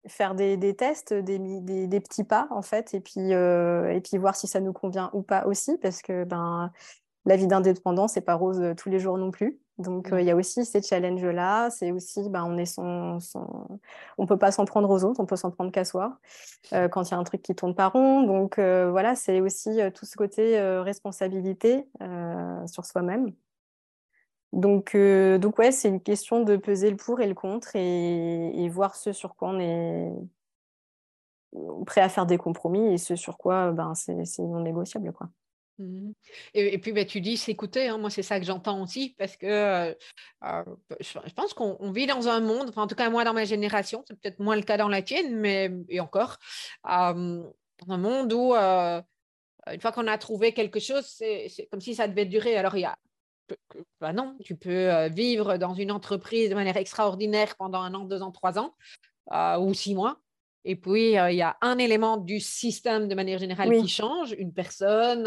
faire 0.07 0.35
des, 0.35 0.55
des 0.57 0.75
tests, 0.75 1.13
des, 1.13 1.39
des, 1.39 1.87
des, 1.87 1.99
petits 1.99 2.23
pas, 2.23 2.47
en 2.51 2.61
fait, 2.61 2.93
et 2.93 3.01
puis, 3.01 3.31
et 3.31 4.01
puis 4.01 4.17
voir 4.17 4.35
si 4.35 4.47
ça 4.47 4.61
nous 4.61 4.73
convient 4.73 5.09
ou 5.13 5.21
pas 5.21 5.45
aussi, 5.45 5.77
parce 5.79 6.01
que 6.01 6.23
ben, 6.23 6.71
la 7.27 7.35
vie 7.35 7.47
d'indépendant, 7.47 8.07
c'est 8.07 8.21
pas 8.21 8.35
rose 8.35 8.73
tous 8.77 8.89
les 8.89 8.99
jours 8.99 9.17
non 9.17 9.31
plus. 9.31 9.59
Donc, 9.77 10.09
il 10.11 10.25
y 10.25 10.31
a 10.31 10.35
aussi 10.35 10.65
ces 10.65 10.81
challenges-là. 10.81 11.69
C'est 11.69 11.91
aussi, 11.91 12.29
ben, 12.29 12.43
on 12.45 12.57
est 12.57 12.65
son, 12.65 13.19
on 14.17 14.25
peut 14.25 14.37
pas 14.37 14.51
s'en 14.51 14.65
prendre 14.65 14.89
aux 14.89 15.03
autres, 15.03 15.19
on 15.19 15.25
peut 15.25 15.35
s'en 15.35 15.51
prendre 15.51 15.71
qu'à 15.71 15.85
soi 15.85 16.19
quand 16.71 17.03
il 17.03 17.11
y 17.11 17.13
a 17.13 17.17
un 17.17 17.23
truc 17.23 17.41
qui 17.43 17.53
tourne 17.53 17.75
pas 17.75 17.89
rond. 17.89 18.23
Donc, 18.23 18.59
voilà, 18.59 19.15
c'est 19.15 19.41
aussi 19.41 19.79
tout 19.93 20.05
ce 20.05 20.15
côté 20.15 20.59
responsabilité 20.59 21.85
sur 22.65 22.85
soi-même. 22.85 23.33
Donc, 24.53 24.95
donc 24.95 25.59
ouais, 25.59 25.71
c'est 25.71 25.89
une 25.89 26.01
question 26.01 26.43
de 26.43 26.55
peser 26.57 26.89
le 26.89 26.97
pour 26.97 27.19
et 27.21 27.27
le 27.27 27.35
contre 27.35 27.75
et, 27.75 28.69
voir 28.69 28.95
ce 28.95 29.11
sur 29.13 29.35
quoi 29.35 29.49
on 29.49 29.59
est 29.59 30.11
prêt 31.85 32.01
à 32.01 32.09
faire 32.09 32.25
des 32.25 32.37
compromis 32.37 32.93
et 32.93 32.97
ce 32.97 33.15
sur 33.15 33.37
quoi 33.37 33.71
ben, 33.71 33.93
c'est 33.95 34.39
non 34.39 34.61
négociable. 34.61 35.11
Quoi. 35.13 35.29
Mmh 35.79 36.11
et, 36.53 36.77
puis, 36.79 36.91
bah, 36.91 37.05
tu 37.05 37.21
dis 37.21 37.37
s'écouter. 37.37 37.87
Hein. 37.87 37.97
Moi, 37.97 38.09
c'est 38.09 38.23
ça 38.23 38.39
que 38.39 38.45
j'entends 38.45 38.81
aussi 38.81 39.15
parce 39.17 39.37
que 39.37 39.95
je, 40.41 41.33
pense 41.35 41.53
qu'on 41.53 41.91
vit 41.91 42.07
dans 42.07 42.27
un 42.27 42.39
monde, 42.39 42.71
en 42.75 42.87
tout 42.87 42.95
cas, 42.95 43.09
moi, 43.09 43.23
dans 43.23 43.33
ma 43.33 43.45
génération, 43.45 44.03
c'est 44.07 44.19
peut-être 44.19 44.39
moins 44.39 44.55
le 44.55 44.63
cas 44.63 44.77
dans 44.77 44.89
la 44.89 45.01
tienne, 45.01 45.35
mais 45.35 45.71
et 45.89 45.99
encore, 45.99 46.37
dans 46.83 47.53
un 47.89 47.97
monde 47.97 48.33
où, 48.33 48.53
une 48.55 49.81
fois 49.81 49.91
qu'on 49.91 50.07
a 50.07 50.17
trouvé 50.17 50.53
quelque 50.53 50.79
chose, 50.79 51.05
c'est 51.05 51.67
comme 51.71 51.81
si 51.81 51.95
ça 51.95 52.07
devait 52.07 52.25
durer. 52.25 52.57
Alors, 52.57 52.75
il 52.75 52.81
y 52.81 52.85
a. 52.85 52.97
Bah 54.01 54.11
non, 54.11 54.35
tu 54.43 54.55
peux 54.57 55.07
vivre 55.07 55.57
dans 55.57 55.73
une 55.73 55.91
entreprise 55.91 56.49
de 56.49 56.55
manière 56.55 56.75
extraordinaire 56.75 57.55
pendant 57.55 57.81
un 57.81 57.93
an, 57.93 58.03
deux 58.03 58.21
ans, 58.21 58.31
trois 58.31 58.57
ans 58.59 58.75
ou 59.61 59.73
six 59.73 59.95
mois. 59.95 60.19
Et 60.69 60.75
puis, 60.75 61.17
euh, 61.17 61.31
il 61.31 61.37
y 61.37 61.41
a 61.41 61.55
un 61.61 61.77
élément 61.77 62.17
du 62.17 62.41
système 62.41 63.07
de 63.07 63.15
manière 63.15 63.39
générale 63.39 63.71
qui 63.71 63.87
change, 63.87 64.33
une 64.37 64.53
personne, 64.53 65.25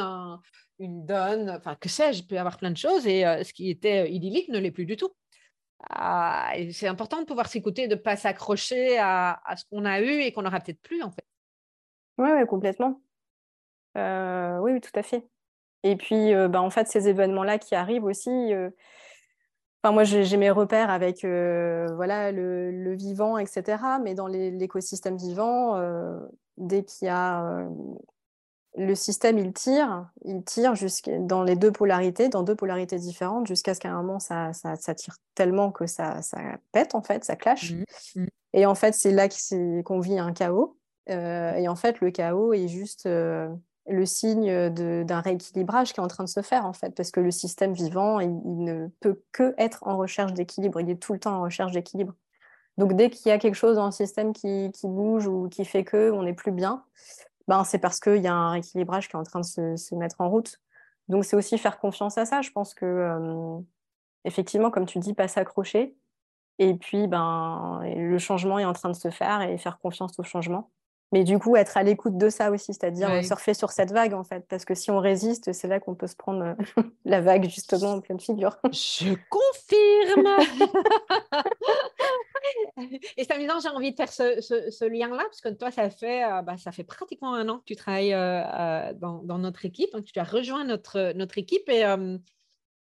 une 0.78 1.06
donne, 1.06 1.48
enfin, 1.48 1.76
que 1.76 1.88
sais-je, 1.88 2.24
peut 2.24 2.34
y 2.34 2.38
avoir 2.38 2.58
plein 2.58 2.70
de 2.70 2.76
choses. 2.76 3.06
Et 3.06 3.24
euh, 3.24 3.42
ce 3.42 3.54
qui 3.54 3.70
était 3.70 4.02
euh, 4.02 4.08
idyllique 4.08 4.50
ne 4.50 4.58
l'est 4.58 4.70
plus 4.70 4.84
du 4.84 4.98
tout. 4.98 5.08
Ah, 5.88 6.52
c'est 6.72 6.88
important 6.88 7.22
de 7.22 7.24
pouvoir 7.24 7.48
s'écouter, 7.48 7.88
de 7.88 7.94
ne 7.94 8.00
pas 8.00 8.16
s'accrocher 8.16 8.98
à, 8.98 9.40
ce 9.56 9.64
qu'on 9.70 9.86
a 9.86 10.02
eu 10.02 10.20
et 10.20 10.30
qu'on 10.30 10.42
n'aura 10.42 10.60
peut-être 10.60 10.82
plus, 10.82 11.02
en 11.02 11.10
fait. 11.10 11.24
Oui, 12.18 12.28
ouais, 12.28 12.46
complètement. 12.46 13.00
oui, 13.94 14.72
oui, 14.72 14.80
tout 14.82 14.90
à 14.94 15.02
fait. 15.02 15.26
Et 15.84 15.96
puis, 15.96 16.34
bah, 16.50 16.60
en 16.60 16.68
fait, 16.68 16.86
ces 16.86 17.08
événements-là 17.08 17.58
qui 17.58 17.74
arrivent 17.74 18.04
aussi, 18.04 18.52
moi, 19.84 20.04
j'ai 20.04 20.36
mes 20.36 20.50
repères 20.50 20.90
avec 20.90 21.24
euh, 21.24 21.86
voilà, 21.94 22.32
le, 22.32 22.94
vivant, 22.94 23.38
etc. 23.38 23.82
Mais 24.02 24.14
dans 24.14 24.26
l'écosystème 24.26 25.16
vivant, 25.16 25.76
euh, 25.76 26.18
dès 26.58 26.84
qu'il 26.84 27.06
y 27.06 27.08
a 27.08 27.46
euh, 27.46 27.68
le 28.76 28.94
système, 28.94 29.38
il 29.38 29.52
tire, 29.54 30.10
il 30.24 30.44
tire 30.44 30.74
dans 31.20 31.42
les 31.42 31.56
deux 31.56 31.72
polarités, 31.72 32.28
dans 32.28 32.42
deux 32.42 32.54
polarités 32.54 32.98
différentes, 32.98 33.46
jusqu'à 33.46 33.74
ce 33.74 33.80
qu'à 33.80 33.90
un 33.90 34.02
moment, 34.02 34.18
ça, 34.18 34.52
ça, 34.52 34.94
tire 34.94 35.16
tellement 35.34 35.72
que 35.72 35.86
ça, 35.86 36.20
ça 36.20 36.38
pète, 36.72 36.94
en 36.94 37.02
fait, 37.02 37.24
ça 37.24 37.36
clash. 37.36 37.72
Mmh, 37.72 37.84
mmh. 38.16 38.26
Et 38.52 38.66
en 38.66 38.74
fait, 38.74 38.92
c'est 38.94 39.12
là 39.12 39.28
qu'on 39.84 40.00
vit 40.00 40.18
un 40.18 40.32
chaos. 40.32 40.76
et 41.06 41.68
en 41.68 41.76
fait, 41.76 42.00
le 42.00 42.10
chaos 42.10 42.52
est 42.52 42.68
juste 42.68 43.08
le 43.86 44.06
signe 44.06 44.68
d'un 44.70 45.20
rééquilibrage 45.20 45.92
qui 45.92 46.00
est 46.00 46.02
en 46.02 46.08
train 46.08 46.24
de 46.24 46.28
se 46.28 46.42
faire 46.42 46.66
en 46.66 46.72
fait, 46.72 46.94
parce 46.94 47.10
que 47.10 47.20
le 47.20 47.30
système 47.30 47.72
vivant, 47.72 48.20
il, 48.20 48.30
ne 48.64 48.88
peut 49.00 49.22
que 49.32 49.54
être 49.58 49.86
en 49.86 49.96
recherche 49.96 50.32
d'équilibre, 50.34 50.80
il 50.80 50.90
est 50.90 51.00
tout 51.02 51.12
le 51.12 51.18
temps 51.18 51.36
en 51.36 51.42
recherche 51.42 51.72
d'équilibre. 51.72 52.14
Donc 52.78 52.94
dès 52.94 53.10
qu'il 53.10 53.28
y 53.28 53.32
a 53.32 53.38
quelque 53.38 53.54
chose 53.54 53.76
dans 53.76 53.86
le 53.86 53.92
système 53.92 54.32
qui, 54.32 54.70
bouge 54.84 55.26
ou 55.26 55.48
qui 55.48 55.64
fait 55.64 55.84
que 55.84 56.10
on 56.12 56.22
n'est 56.22 56.34
plus 56.34 56.52
bien, 56.52 56.84
ben, 57.48 57.64
c'est 57.64 57.78
parce 57.78 58.00
qu'il 58.00 58.22
y 58.22 58.26
a 58.28 58.34
un 58.34 58.50
rééquilibrage 58.52 59.08
qui 59.08 59.16
est 59.16 59.18
en 59.18 59.24
train 59.24 59.40
de 59.40 59.44
se, 59.76 59.94
mettre 59.94 60.20
en 60.20 60.30
route. 60.30 60.60
Donc 61.08 61.24
c'est 61.24 61.36
aussi 61.36 61.58
faire 61.58 61.78
confiance 61.78 62.16
à 62.18 62.24
ça. 62.26 62.42
Je 62.42 62.50
pense 62.50 62.74
que 62.74 62.86
euh, 62.86 63.58
effectivement, 64.24 64.70
comme 64.70 64.86
tu 64.86 64.98
dis, 64.98 65.14
pas 65.14 65.28
s'accrocher. 65.28 65.96
Et 66.58 66.74
puis 66.74 67.08
ben, 67.08 67.80
le 67.84 68.18
changement 68.18 68.58
est 68.58 68.64
en 68.64 68.72
train 68.72 68.90
de 68.90 68.94
se 68.94 69.10
faire 69.10 69.42
et 69.42 69.58
faire 69.58 69.78
confiance 69.78 70.18
au 70.18 70.22
changement. 70.22 70.70
Mais 71.12 71.24
du 71.24 71.38
coup, 71.38 71.56
être 71.56 71.76
à 71.76 71.82
l'écoute 71.82 72.16
de 72.16 72.28
ça 72.28 72.50
aussi, 72.50 72.72
c'est-à-dire 72.72 73.24
surfer 73.24 73.54
sur 73.54 73.70
cette 73.70 73.90
vague, 73.90 74.14
en 74.14 74.24
fait. 74.24 74.44
Parce 74.48 74.64
que 74.64 74.74
si 74.74 74.90
on 74.90 74.98
résiste, 74.98 75.52
c'est 75.52 75.68
là 75.68 75.80
qu'on 75.80 75.94
peut 75.94 76.06
se 76.06 76.16
prendre 76.16 76.42
euh, 76.42 76.82
la 77.04 77.20
vague, 77.20 77.48
justement, 77.48 77.92
en 77.94 78.00
pleine 78.00 78.20
figure. 78.20 78.56
Je 78.72 79.14
confirme 79.28 80.28
Et 83.16 83.24
c'est 83.24 83.32
amusant, 83.32 83.60
j'ai 83.60 83.68
envie 83.68 83.92
de 83.92 83.96
faire 83.96 84.12
ce, 84.12 84.84
lien-là, 84.84 85.24
parce 85.24 85.40
que 85.40 85.48
toi, 85.50 85.70
ça 85.70 85.90
fait, 85.90 86.24
euh, 86.24 86.42
bah, 86.42 86.56
ça 86.56 86.72
fait 86.72 86.84
pratiquement 86.84 87.34
un 87.34 87.48
an 87.48 87.58
que 87.58 87.64
tu 87.64 87.76
travailles 87.76 88.14
euh, 88.14 88.92
dans, 88.94 89.38
notre 89.38 89.64
équipe, 89.64 89.90
hein, 89.94 90.02
que 90.02 90.10
tu 90.10 90.18
as 90.18 90.24
rejoint 90.24 90.64
notre, 90.64 91.12
notre 91.14 91.38
équipe. 91.38 91.68
Et 91.68 91.84
euh, 91.84 92.18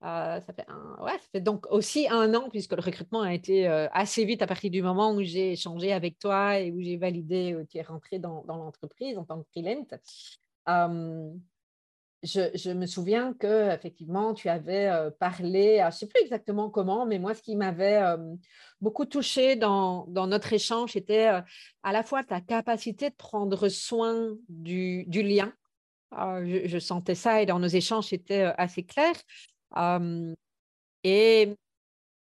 ça, 0.02 0.40
fait 0.54 0.66
ouais, 1.00 1.12
ça 1.12 1.28
fait 1.32 1.40
donc 1.40 1.66
aussi 1.70 2.06
un 2.08 2.34
an, 2.34 2.48
puisque 2.50 2.72
le 2.72 2.82
recrutement 2.82 3.22
a 3.22 3.32
été 3.32 3.68
euh, 3.68 3.88
assez 3.92 4.24
vite 4.24 4.42
à 4.42 4.46
partir 4.46 4.70
du 4.70 4.82
moment 4.82 5.12
où 5.12 5.22
j'ai 5.22 5.52
échangé 5.52 5.92
avec 5.92 6.18
toi 6.18 6.58
et 6.58 6.70
où 6.70 6.80
j'ai 6.80 6.96
validé, 6.96 7.54
où 7.54 7.64
tu 7.64 7.78
es 7.78 7.82
rentré 7.82 8.18
dans, 8.18 8.44
l'entreprise 8.46 9.16
en 9.16 9.24
tant 9.24 9.40
que 9.40 9.48
freelance. 9.50 10.38
je, 12.22 12.72
me 12.72 12.86
souviens 12.86 13.32
que 13.34 13.72
effectivement 13.72 14.34
tu 14.34 14.48
avais 14.48 14.88
euh, 14.88 15.10
parlé, 15.10 15.78
je 15.80 15.86
ne 15.86 15.90
sais 15.90 16.06
plus 16.06 16.20
exactement 16.22 16.68
comment, 16.68 17.06
mais 17.06 17.18
moi 17.18 17.34
ce 17.34 17.42
qui 17.42 17.56
m'avait 17.56 18.02
beaucoup 18.82 19.06
touché 19.06 19.56
dans, 19.56 20.06
notre 20.08 20.52
échange, 20.52 20.92
c'était 20.92 21.26
à 21.82 21.92
la 21.92 22.02
fois 22.02 22.22
ta 22.22 22.42
capacité 22.42 23.08
de 23.10 23.14
prendre 23.14 23.68
soin 23.68 24.36
du, 24.50 25.06
lien. 25.08 25.52
Je, 26.12 26.62
je, 26.66 26.78
sentais 26.78 27.14
ça 27.16 27.42
et 27.42 27.46
dans 27.46 27.58
nos 27.58 27.66
échanges, 27.66 28.08
c'était 28.08 28.44
assez 28.56 28.84
clair 28.84 29.14
et 31.04 31.56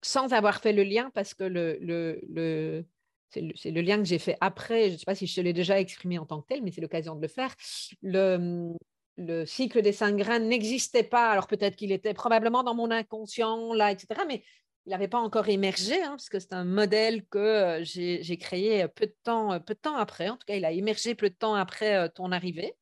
sans 0.01 0.33
avoir 0.33 0.61
fait 0.61 0.73
le 0.73 0.83
lien, 0.83 1.11
parce 1.13 1.33
que 1.33 1.43
le, 1.43 1.77
le, 1.81 2.85
c'est 3.29 3.71
le, 3.71 3.81
lien 3.81 3.97
que 3.97 4.05
j'ai 4.05 4.19
fait 4.19 4.37
après, 4.41 4.87
je 4.87 4.93
ne 4.93 4.97
sais 4.97 5.05
pas 5.05 5.15
si 5.15 5.27
je 5.27 5.35
te 5.35 5.41
l'ai 5.41 5.53
déjà 5.53 5.79
exprimé 5.79 6.17
en 6.17 6.25
tant 6.25 6.41
que 6.41 6.47
tel, 6.47 6.63
mais 6.63 6.71
c'est 6.71 6.81
l'occasion 6.81 7.15
de 7.15 7.21
le 7.21 7.27
faire. 7.27 7.53
Le, 8.01 8.73
le 9.17 9.45
cycle 9.45 9.81
des 9.81 9.91
cinq 9.91 10.15
graines 10.15 10.47
n'existait 10.47 11.03
pas, 11.03 11.29
alors 11.29 11.47
peut-être 11.47 11.75
qu'il 11.75 11.91
était 11.91 12.13
probablement 12.13 12.63
dans 12.63 12.75
mon 12.75 12.89
inconscient, 12.91 13.73
là, 13.73 13.91
etc., 13.91 14.21
mais 14.27 14.43
il 14.85 14.91
n'avait 14.91 15.09
pas 15.09 15.19
encore 15.19 15.49
émergé, 15.49 16.01
hein, 16.01 16.11
parce 16.11 16.29
que 16.29 16.39
c'est 16.39 16.53
un 16.53 16.63
modèle 16.63 17.25
que 17.27 17.81
j'ai 17.83 18.37
créé 18.37 18.87
peu 18.87 19.05
de, 19.05 19.15
temps, 19.23 19.59
peu 19.59 19.73
de 19.73 19.79
temps 19.79 19.97
après. 19.97 20.29
En 20.29 20.37
tout 20.37 20.45
cas, 20.47 20.55
il 20.55 20.65
a 20.65 20.71
émergé 20.71 21.13
peu 21.13 21.29
de 21.29 21.35
temps 21.35 21.53
après 21.53 22.09
ton 22.09 22.31
arrivée. 22.31 22.73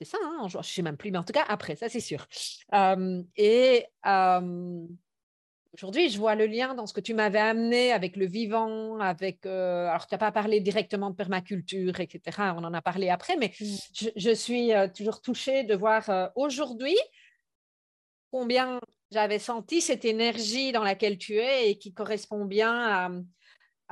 C'est 0.00 0.08
ça, 0.08 0.18
hein, 0.22 0.48
je 0.48 0.58
ne 0.58 0.62
sais 0.62 0.82
même 0.82 0.96
plus, 0.96 1.10
mais 1.10 1.18
en 1.18 1.24
tout 1.24 1.32
cas 1.32 1.44
après, 1.48 1.76
ça 1.76 1.88
c'est 1.88 2.00
sûr. 2.00 2.26
et 3.36 3.86
aujourd'hui, 5.72 6.08
je 6.08 6.18
vois 6.18 6.34
le 6.34 6.46
lien 6.46 6.74
dans 6.74 6.86
ce 6.86 6.92
que 6.92 7.00
tu 7.00 7.14
m'avais 7.14 7.38
amené 7.38 7.92
avec 7.92 8.16
le 8.16 8.26
vivant, 8.26 8.98
avec... 8.98 9.46
alors, 9.46 10.06
tu 10.06 10.14
n'as 10.14 10.18
pas 10.18 10.32
parlé 10.32 10.60
directement 10.60 11.10
de 11.10 11.16
permaculture, 11.16 12.00
etc. 12.00 12.54
On 12.56 12.64
en 12.64 12.74
a 12.74 12.82
parlé 12.82 13.08
après, 13.08 13.36
mais 13.36 13.52
mmh. 13.60 14.10
je, 14.16 14.34
suis 14.34 14.70
toujours 14.96 15.20
touchée 15.20 15.64
de 15.64 15.74
voir 15.74 16.32
aujourd'hui 16.34 16.96
combien 18.30 18.80
j'avais 19.12 19.38
senti 19.38 19.80
cette 19.80 20.04
énergie 20.04 20.72
dans 20.72 20.82
laquelle 20.82 21.18
tu 21.18 21.36
es 21.36 21.70
et 21.70 21.78
qui 21.78 21.92
correspond 21.92 22.44
bien 22.44 22.72
à 22.72 23.10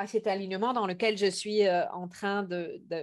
cet 0.06 0.26
alignement 0.26 0.72
dans 0.72 0.86
lequel 0.86 1.16
je 1.18 1.26
suis 1.26 1.66
euh, 1.66 1.88
en 1.90 2.08
train 2.08 2.42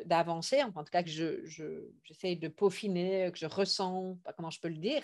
d'avancer, 0.06 0.64
en 0.64 0.72
tout 0.72 0.92
cas 0.92 1.04
que 1.04 1.10
j'essaie 1.10 1.42
je, 1.46 1.66
j'essaie 2.04 2.36
de 2.36 2.48
peaufiner, 2.48 3.32
que 3.32 3.38
je 3.38 3.46
ressens, 3.46 4.18
pas 4.24 4.34
comment 4.34 4.50
je 4.50 4.60
peux 4.60 4.70
le 4.70 4.78
dire. 4.78 5.04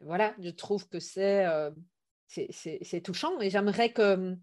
voilà, 0.00 0.34
je 0.38 0.50
trouve 0.50 0.88
que 0.88 0.98
c'est 0.98 1.44
euh, 1.46 1.70
c'est 2.28 3.00
touchant 3.02 3.40
et 3.40 3.50
j'aimerais 3.50 3.92
que 3.92 4.36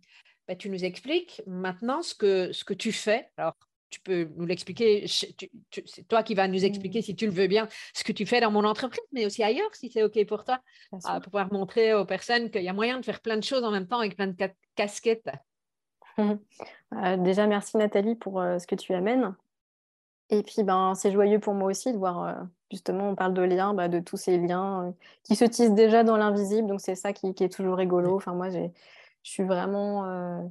bah, 0.48 0.56
tu 0.56 0.70
nous 0.70 0.84
expliques 0.84 1.42
maintenant 1.46 2.02
ce 2.02 2.16
que, 2.16 2.52
ce 2.52 2.64
que 2.64 2.74
tu 2.74 2.92
fais. 2.92 3.30
Alors, 3.38 3.56
tu 3.90 4.00
peux 4.02 4.30
nous 4.36 4.46
l'expliquer, 4.46 5.06
c'est 5.08 6.08
toi 6.08 6.24
qui 6.24 6.36
vas 6.36 6.48
nous 6.48 6.66
expliquer, 6.66 7.02
si 7.02 7.16
tu 7.16 7.26
le 7.26 7.32
veux 7.32 7.48
bien, 7.48 7.68
ce 7.94 8.04
que 8.04 8.12
tu 8.12 8.26
fais 8.26 8.42
dans 8.42 8.52
mon 8.52 8.64
entreprise, 8.64 9.04
mais 9.12 9.26
aussi 9.26 9.44
ailleurs, 9.44 9.74
si 9.74 9.90
c'est 9.90 10.04
OK 10.04 10.26
pour 10.26 10.44
toi, 10.44 10.60
euh, 10.94 10.98
pour 11.00 11.22
pouvoir 11.24 11.52
montrer 11.54 11.94
aux 11.94 12.06
personnes 12.06 12.50
qu'il 12.50 12.64
y 12.64 12.70
a 12.70 12.74
moyen 12.74 13.00
de 13.00 13.06
faire 13.06 13.22
plein 13.22 13.38
de 13.38 13.44
choses 13.44 13.64
en 13.64 13.72
même 13.72 13.88
temps 13.88 14.00
avec 14.00 14.16
plein 14.16 14.28
de 14.28 14.36
casquettes. 14.76 15.30
Euh, 16.94 17.18
déjà, 17.18 17.48
merci 17.48 17.76
Nathalie 17.76 18.16
pour 18.16 18.40
euh, 18.40 18.60
ce 18.60 18.66
que 18.66 18.74
tu 18.74 18.94
amènes. 18.94 19.36
Et 20.30 20.42
puis, 20.42 20.64
ben, 20.64 20.96
c'est 20.96 21.12
joyeux 21.12 21.38
pour 21.38 21.54
moi 21.54 21.70
aussi 21.70 21.92
de 21.92 21.98
voir, 21.98 22.46
justement, 22.72 23.10
on 23.10 23.16
parle 23.16 23.34
de 23.34 23.42
liens, 23.42 23.74
bah, 23.74 23.90
de 23.90 24.00
tous 24.00 24.16
ces 24.16 24.38
liens 24.38 24.96
qui 25.24 25.36
se 25.36 25.44
tissent 25.44 25.74
déjà 25.74 26.06
dans 26.06 26.16
l'invisible, 26.16 26.66
donc 26.66 26.80
c'est 26.80 26.96
ça 26.96 27.12
qui, 27.12 27.34
qui, 27.34 27.44
est 27.44 27.54
toujours 27.54 27.76
rigolo. 27.76 28.16
Enfin, 28.16 28.34
moi, 28.34 28.50
je 28.50 28.70
suis 29.22 29.44
vraiment 29.44 30.50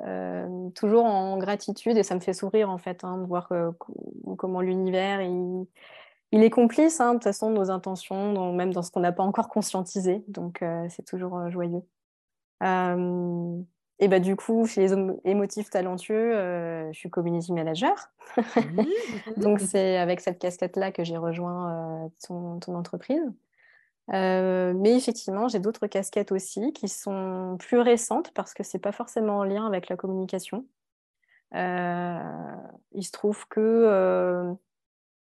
euh, 0.00 0.70
toujours 0.70 1.04
en 1.04 1.36
gratitude 1.38 1.96
et 1.96 2.02
ça 2.02 2.14
me 2.14 2.20
fait 2.20 2.32
sourire 2.32 2.70
en 2.70 2.78
fait 2.78 3.04
hein, 3.04 3.18
de 3.18 3.26
voir 3.26 3.50
comment 4.38 4.60
l'univers 4.60 5.20
il, 5.20 5.66
il, 6.32 6.42
est 6.42 6.50
complice 6.50 7.00
hein, 7.00 7.10
de 7.10 7.14
toute 7.14 7.24
façon 7.24 7.50
de 7.50 7.56
nos 7.56 7.70
intentions, 7.70 8.52
même 8.52 8.72
dans 8.72 8.82
ce 8.82 8.90
qu'on 8.90 9.00
n'a 9.00 9.12
pas 9.12 9.22
encore 9.22 9.48
conscientisé. 9.48 10.24
Donc 10.28 10.62
euh, 10.62 10.86
c'est 10.88 11.04
toujours 11.04 11.36
euh, 11.38 11.50
joyeux. 11.50 11.82
et 12.62 14.08
bah, 14.08 14.18
du 14.18 14.34
coup, 14.34 14.66
chez 14.66 14.80
les 14.80 14.94
émotifs 15.24 15.70
talentueux, 15.70 16.32
je 16.90 16.98
suis 16.98 17.10
community 17.10 17.52
manager. 17.52 18.10
Donc 19.36 19.60
c'est 19.60 19.98
avec 19.98 20.20
cette 20.20 20.38
casquette-là 20.38 20.90
que 20.90 21.04
j'ai 21.04 21.16
rejoint 21.16 22.10
ton, 22.26 22.58
ton, 22.60 22.74
entreprise. 22.74 23.22
Euh, 24.10 24.72
mais 24.76 24.96
effectivement, 24.96 25.48
j'ai 25.48 25.60
d'autres 25.60 25.86
casquettes 25.86 26.32
aussi 26.32 26.72
qui 26.72 26.88
sont 26.88 27.56
plus 27.58 27.78
récentes 27.78 28.32
parce 28.34 28.52
que 28.52 28.62
ce 28.62 28.76
n'est 28.76 28.80
pas 28.80 28.92
forcément 28.92 29.38
en 29.38 29.44
lien 29.44 29.66
avec 29.66 29.88
la 29.88 29.96
communication. 29.96 30.66
Euh, 31.54 32.18
il 32.92 33.04
se 33.04 33.12
trouve 33.12 33.46
que 33.48 33.60
euh, 33.60 34.52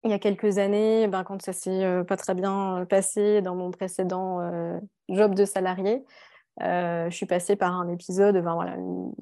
il 0.03 0.11
y 0.11 0.13
a 0.13 0.19
quelques 0.19 0.57
années, 0.57 1.07
ben, 1.07 1.23
quand 1.23 1.41
ça 1.41 1.53
s'est 1.53 2.03
pas 2.07 2.17
très 2.17 2.33
bien 2.33 2.85
passé 2.89 3.41
dans 3.41 3.55
mon 3.55 3.71
précédent 3.71 4.79
job 5.09 5.35
de 5.35 5.45
salarié, 5.45 6.03
je 6.59 7.09
suis 7.11 7.27
passée 7.27 7.55
par 7.55 7.73
un 7.73 7.87
épisode, 7.87 8.37
voilà, 8.37 8.77
on 8.79 9.13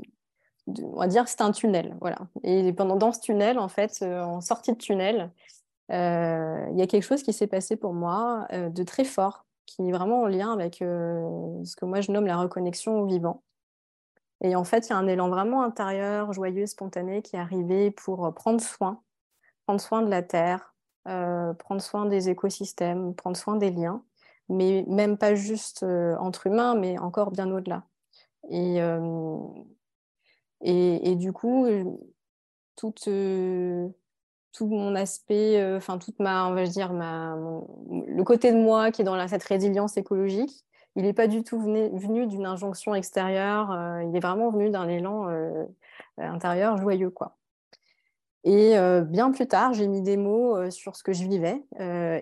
va 0.97 1.07
dire 1.07 1.27
c'était 1.27 1.43
un 1.43 1.51
tunnel, 1.51 1.97
voilà. 1.99 2.19
Et 2.43 2.71
pendant 2.71 2.95
dans 2.95 3.12
ce 3.12 3.19
tunnel, 3.19 3.59
en 3.59 3.67
fait, 3.67 4.01
en 4.03 4.39
sortie 4.39 4.71
de 4.71 4.77
tunnel, 4.77 5.31
il 5.89 6.78
y 6.78 6.82
a 6.82 6.88
quelque 6.88 7.04
chose 7.04 7.23
qui 7.23 7.34
s'est 7.34 7.47
passé 7.47 7.75
pour 7.75 7.93
moi 7.93 8.47
de 8.52 8.84
très 8.84 9.04
fort, 9.04 9.45
qui 9.65 9.88
est 9.88 9.91
vraiment 9.91 10.21
en 10.21 10.28
lien 10.28 10.52
avec 10.54 10.75
ce 10.80 11.75
que 11.75 11.86
moi 11.86 12.02
je 12.02 12.12
nomme 12.12 12.28
la 12.28 12.38
reconnexion 12.38 12.99
au 13.02 13.06
vivant. 13.06 13.43
Et 14.41 14.56
en 14.56 14.63
fait, 14.63 14.88
il 14.88 14.89
y 14.91 14.93
a 14.93 14.97
un 14.97 15.08
élan 15.08 15.30
vraiment 15.30 15.63
intérieur, 15.63 16.32
joyeux, 16.32 16.65
spontané 16.65 17.21
qui 17.21 17.36
est 17.36 17.39
arrivé 17.39 17.91
pour 17.91 18.34
prendre 18.34 18.62
soin, 18.62 19.02
prendre 19.65 19.82
soin 19.82 20.02
de 20.02 20.10
la 20.10 20.23
terre, 20.23 20.73
euh, 21.08 21.54
prendre 21.54 21.82
soin 21.82 22.06
des 22.06 22.30
écosystèmes, 22.30 23.15
prendre 23.15 23.38
soin 23.38 23.56
des 23.56 23.71
liens, 23.71 24.04
mais 24.49 24.86
même 24.88 25.17
pas 25.17 25.34
juste 25.34 25.84
euh, 25.84 26.15
entre 26.17 26.47
humains, 26.47 26.75
mais 26.75 26.99
encore 26.99 27.32
bien 27.32 27.49
au-delà. 27.49 27.84
Et, 28.49 28.82
euh, 28.82 29.39
et, 30.62 31.15
du 31.15 31.32
coup, 31.34 31.65
tout, 32.75 32.93
tout 34.51 34.67
mon 34.67 34.95
aspect, 34.95 35.75
enfin 35.75 35.97
toute 35.97 36.19
ma, 36.19 36.47
on 36.47 36.53
va 36.53 36.63
dire, 36.63 36.91
le 36.93 38.23
côté 38.23 38.51
de 38.51 38.57
moi 38.57 38.91
qui 38.91 39.01
est 39.01 39.05
dans 39.05 39.27
cette 39.27 39.43
résilience 39.43 39.97
écologique, 39.97 40.65
il 40.95 41.03
n'est 41.03 41.13
pas 41.13 41.27
du 41.27 41.43
tout 41.43 41.59
venu, 41.59 42.27
d'une 42.27 42.45
injonction 42.45 42.95
extérieure, 42.95 44.01
il 44.01 44.15
est 44.15 44.19
vraiment 44.19 44.49
venu 44.49 44.69
d'un 44.69 44.88
élan 44.88 45.27
intérieur 46.17 46.77
joyeux, 46.77 47.09
quoi. 47.09 47.38
Et 48.43 48.75
bien 49.05 49.31
plus 49.31 49.47
tard, 49.47 49.73
j'ai 49.73 49.88
mis 49.88 50.01
des 50.01 50.17
mots 50.17 50.69
sur 50.71 50.95
ce 50.95 51.03
que 51.03 51.13
je 51.13 51.25
vivais, 51.25 51.63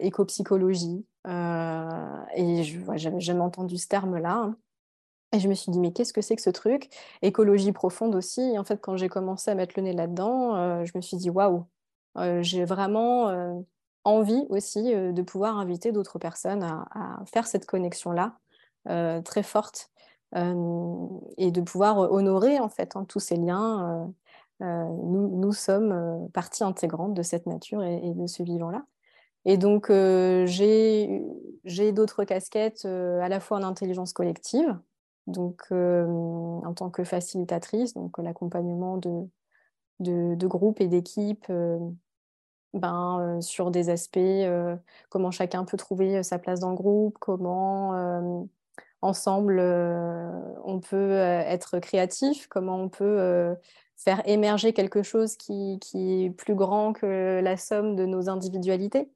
éco-psychologie. 0.02 1.06
et 2.36 2.64
j'avais 2.96 3.20
jamais 3.20 3.42
entendu 3.42 3.78
ce 3.78 3.88
terme-là. 3.88 4.34
Hein. 4.34 4.58
Et 5.34 5.40
je 5.40 5.50
me 5.50 5.54
suis 5.54 5.72
dit, 5.72 5.80
mais 5.80 5.92
qu'est-ce 5.92 6.14
que 6.14 6.22
c'est 6.22 6.36
que 6.36 6.42
ce 6.42 6.50
truc? 6.50 6.90
Écologie 7.22 7.74
profonde 7.74 8.16
aussi. 8.16 8.42
Et 8.42 8.58
en 8.60 8.64
fait, 8.64 8.80
quand 8.80 8.96
j'ai 8.96 9.10
commencé 9.10 9.52
à 9.52 9.56
mettre 9.56 9.74
le 9.78 9.84
nez 9.84 9.94
là-dedans, 9.94 10.86
je 10.86 10.92
me 10.96 11.02
suis 11.02 11.18
dit, 11.18 11.30
waouh, 11.30 11.66
j'ai 12.42 12.66
vraiment 12.66 13.64
envie 14.04 14.46
aussi 14.50 14.94
de 14.94 15.22
pouvoir 15.22 15.58
inviter 15.58 15.92
d'autres 15.92 16.20
personnes 16.20 16.64
à, 16.64 17.20
faire 17.32 17.48
cette 17.48 17.66
connexion-là 17.66 18.38
très 19.24 19.44
forte 19.44 19.92
et 20.36 21.52
de 21.52 21.62
pouvoir 21.62 22.12
honorer 22.12 22.60
en 22.60 22.70
fait 22.70 22.96
hein, 22.96 23.06
tous 23.06 23.20
ces 23.20 23.36
liens 23.36 24.12
euh, 24.64 24.86
nous, 25.04 25.54
sommes 25.54 25.92
euh, 25.92 26.28
partie 26.34 26.64
intégrante 26.64 27.14
de 27.14 27.22
cette 27.22 27.46
nature 27.46 27.84
et, 27.84 28.14
de 28.14 28.28
ce 28.28 28.42
vivant-là. 28.44 28.86
Et 29.46 29.58
donc, 29.58 29.90
euh, 29.90 30.46
j'ai 30.48 31.92
d'autres 31.94 32.24
casquettes 32.24 32.86
à 32.86 33.30
la 33.30 33.40
fois 33.40 33.58
en 33.58 33.64
intelligence 33.64 34.14
collective, 34.14 34.78
donc 35.28 35.72
en 35.72 36.74
tant 36.76 36.90
que 36.90 37.04
facilitatrice, 37.04 37.94
donc 37.94 38.18
l'accompagnement 38.18 38.98
de, 38.98 39.28
de, 40.00 40.48
groupes 40.48 40.82
et 40.82 40.88
d'équipes 40.88 41.52
ben, 42.78 43.40
sur 43.42 43.72
des 43.72 43.90
aspects, 43.90 44.20
comment 45.10 45.32
chacun 45.32 45.66
peut 45.66 45.78
trouver 45.78 46.24
sa 46.24 46.40
place 46.40 46.60
dans 46.60 46.70
le 46.70 46.76
groupe, 46.76 47.18
comment 47.20 48.48
ensemble 49.02 49.60
on 50.64 50.80
peut 50.80 51.14
être 51.14 51.80
créatif, 51.80 52.48
comment 52.48 52.78
on 52.78 52.90
peut 52.90 53.56
faire 53.96 54.22
émerger 54.26 54.74
quelque 54.74 55.04
chose 55.04 55.36
qui, 55.38 55.80
est 55.94 56.30
plus 56.32 56.56
grand 56.56 56.94
que 56.94 57.42
la 57.42 57.58
somme 57.58 57.96
de 57.96 58.06
nos 58.06 58.30
individualités. 58.30 59.10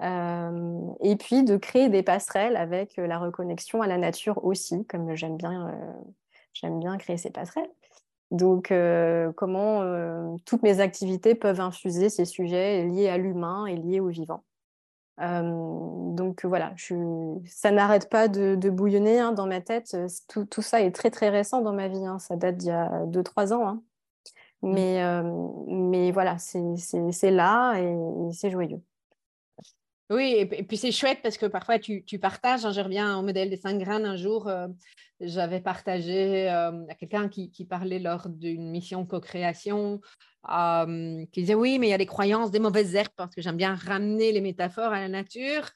Et 0.00 1.16
puis 1.16 1.44
de 1.44 1.56
créer 1.56 1.88
des 1.88 2.02
passerelles 2.02 2.56
avec 2.56 2.96
la 2.96 3.18
reconnexion 3.18 3.82
à 3.82 3.86
la 3.86 3.98
nature 3.98 4.44
aussi, 4.44 4.84
comme 4.86 5.14
j'aime 5.14 5.36
bien, 5.36 5.72
j'aime 6.52 6.80
bien 6.80 6.96
créer 6.98 7.16
ces 7.16 7.30
passerelles. 7.30 7.70
Donc, 8.30 8.72
comment 9.36 10.36
toutes 10.44 10.62
mes 10.62 10.80
activités 10.80 11.34
peuvent 11.34 11.60
infuser 11.60 12.08
ces 12.08 12.24
sujets 12.24 12.84
liés 12.84 13.08
à 13.08 13.18
l'humain 13.18 13.66
et 13.66 13.76
liés 13.76 14.00
au 14.00 14.08
vivant. 14.08 14.42
donc 15.18 16.44
voilà, 16.44 16.74
ça 17.46 17.70
n'arrête 17.70 18.10
pas 18.10 18.28
de, 18.28 18.70
bouillonner 18.70 19.20
hein, 19.20 19.32
dans 19.32 19.46
ma 19.46 19.60
tête. 19.60 19.96
Tout, 20.28 20.62
ça 20.62 20.80
est 20.80 20.90
très 20.90 21.10
très 21.10 21.28
récent 21.28 21.60
dans 21.62 21.72
ma 21.72 21.88
vie. 21.88 22.04
Hein. 22.04 22.18
Ça 22.18 22.36
date 22.36 22.56
d'il 22.56 22.68
y 22.68 22.72
a 22.72 23.04
2-3 23.06 23.52
ans. 23.52 23.68
Hein. 23.68 23.82
Mmh. 24.62 24.72
Mais, 24.72 25.02
euh, 25.04 25.22
mais 25.68 26.10
voilà, 26.12 26.36
c'est 26.38 27.30
là 27.30 27.74
et, 27.78 27.96
c'est 28.32 28.50
joyeux. 28.50 28.80
Oui, 30.08 30.36
et, 30.38 30.62
puis 30.62 30.76
c'est 30.76 30.92
chouette 30.92 31.18
parce 31.22 31.36
que 31.36 31.46
parfois 31.46 31.78
tu, 31.78 32.04
tu 32.04 32.18
partages. 32.18 32.64
Hein, 32.64 32.72
je 32.72 32.80
reviens 32.80 33.18
au 33.18 33.22
modèle 33.22 33.50
des 33.50 33.56
cinq 33.56 33.78
graines. 33.78 34.04
Un 34.04 34.16
jour, 34.16 34.46
euh, 34.48 34.68
j'avais 35.20 35.60
partagé 35.60 36.48
euh, 36.48 36.86
à 36.88 36.94
quelqu'un 36.94 37.28
qui, 37.28 37.50
qui, 37.50 37.64
parlait 37.64 37.98
lors 37.98 38.28
d'une 38.28 38.70
mission 38.70 39.04
co-création, 39.04 40.00
qui 40.46 41.40
disait 41.40 41.54
oui, 41.54 41.78
mais 41.78 41.88
il 41.88 41.90
y 41.90 41.94
a 41.94 41.98
des 41.98 42.06
croyances 42.06 42.52
des 42.52 42.60
mauvaises 42.60 42.94
herbes 42.94 43.08
parce 43.16 43.34
que 43.34 43.42
j'aime 43.42 43.56
bien 43.56 43.74
ramener 43.74 44.30
les 44.30 44.40
métaphores 44.40 44.92
à 44.92 45.00
la 45.00 45.08
nature. 45.08 45.70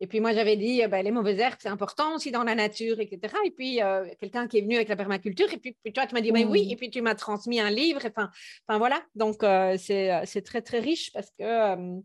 Et 0.00 0.06
puis 0.06 0.20
moi, 0.20 0.32
j'avais 0.32 0.56
dit, 0.56 0.82
euh, 0.82 0.88
ben, 0.88 1.02
les 1.02 1.10
mauvaises 1.10 1.38
herbes, 1.38 1.56
c'est 1.58 1.68
important 1.68 2.14
aussi 2.14 2.30
dans 2.30 2.44
la 2.44 2.54
nature, 2.54 3.00
etc. 3.00 3.34
Et 3.44 3.50
puis, 3.50 3.82
euh, 3.82 4.06
quelqu'un 4.20 4.46
qui 4.46 4.58
est 4.58 4.60
venu 4.60 4.76
avec 4.76 4.88
la 4.88 4.96
permaculture, 4.96 5.46
et 5.52 5.58
puis, 5.58 5.74
toi, 5.92 6.06
tu 6.06 6.14
m'as 6.14 6.20
dit, 6.20 6.30
oui, 6.32 6.44
mmh. 6.44 6.70
et 6.70 6.76
puis 6.76 6.90
tu 6.90 7.00
m'as 7.00 7.14
transmis 7.14 7.60
un 7.60 7.70
livre. 7.70 8.00
Enfin, 8.04 8.30
enfin 8.68 8.78
voilà, 8.78 9.02
donc 9.14 9.42
euh, 9.42 9.76
c'est 9.78 10.42
très, 10.44 10.60
très 10.60 10.80
riche 10.80 11.12
parce 11.12 11.30
que 11.38 12.00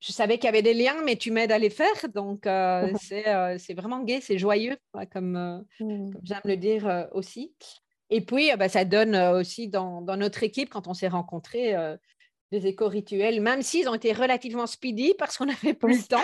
je 0.00 0.12
savais 0.12 0.38
qu'il 0.38 0.46
y 0.46 0.48
avait 0.48 0.62
des 0.62 0.74
liens, 0.74 1.02
mais 1.04 1.16
tu 1.16 1.30
m'aides 1.30 1.52
à 1.52 1.58
les 1.58 1.70
faire. 1.70 2.08
Donc, 2.14 2.44
c'est 3.00 3.74
vraiment 3.74 4.00
gai, 4.00 4.20
c'est 4.20 4.38
joyeux, 4.38 4.76
comme, 5.12 5.32
mmh. 5.32 5.66
comme 5.82 6.12
j'aime 6.22 6.40
le 6.44 6.56
dire 6.56 7.08
aussi. 7.12 7.54
Et 8.08 8.20
puis, 8.20 8.50
ben, 8.56 8.68
ça 8.68 8.84
donne 8.84 9.14
aussi 9.14 9.68
dans, 9.68 10.02
dans, 10.02 10.16
notre 10.16 10.42
équipe, 10.42 10.70
quand 10.70 10.88
on 10.88 10.94
s'est 10.94 11.08
rencontrés, 11.08 11.76
des 12.50 12.66
éco-rituels, 12.66 13.40
même 13.40 13.62
s'ils 13.62 13.88
ont 13.88 13.94
été 13.94 14.12
relativement 14.12 14.66
speedy 14.66 15.14
parce 15.18 15.38
qu'on 15.38 15.48
avait 15.48 15.74
plus 15.74 16.08
de 16.08 16.14
temps. 16.14 16.20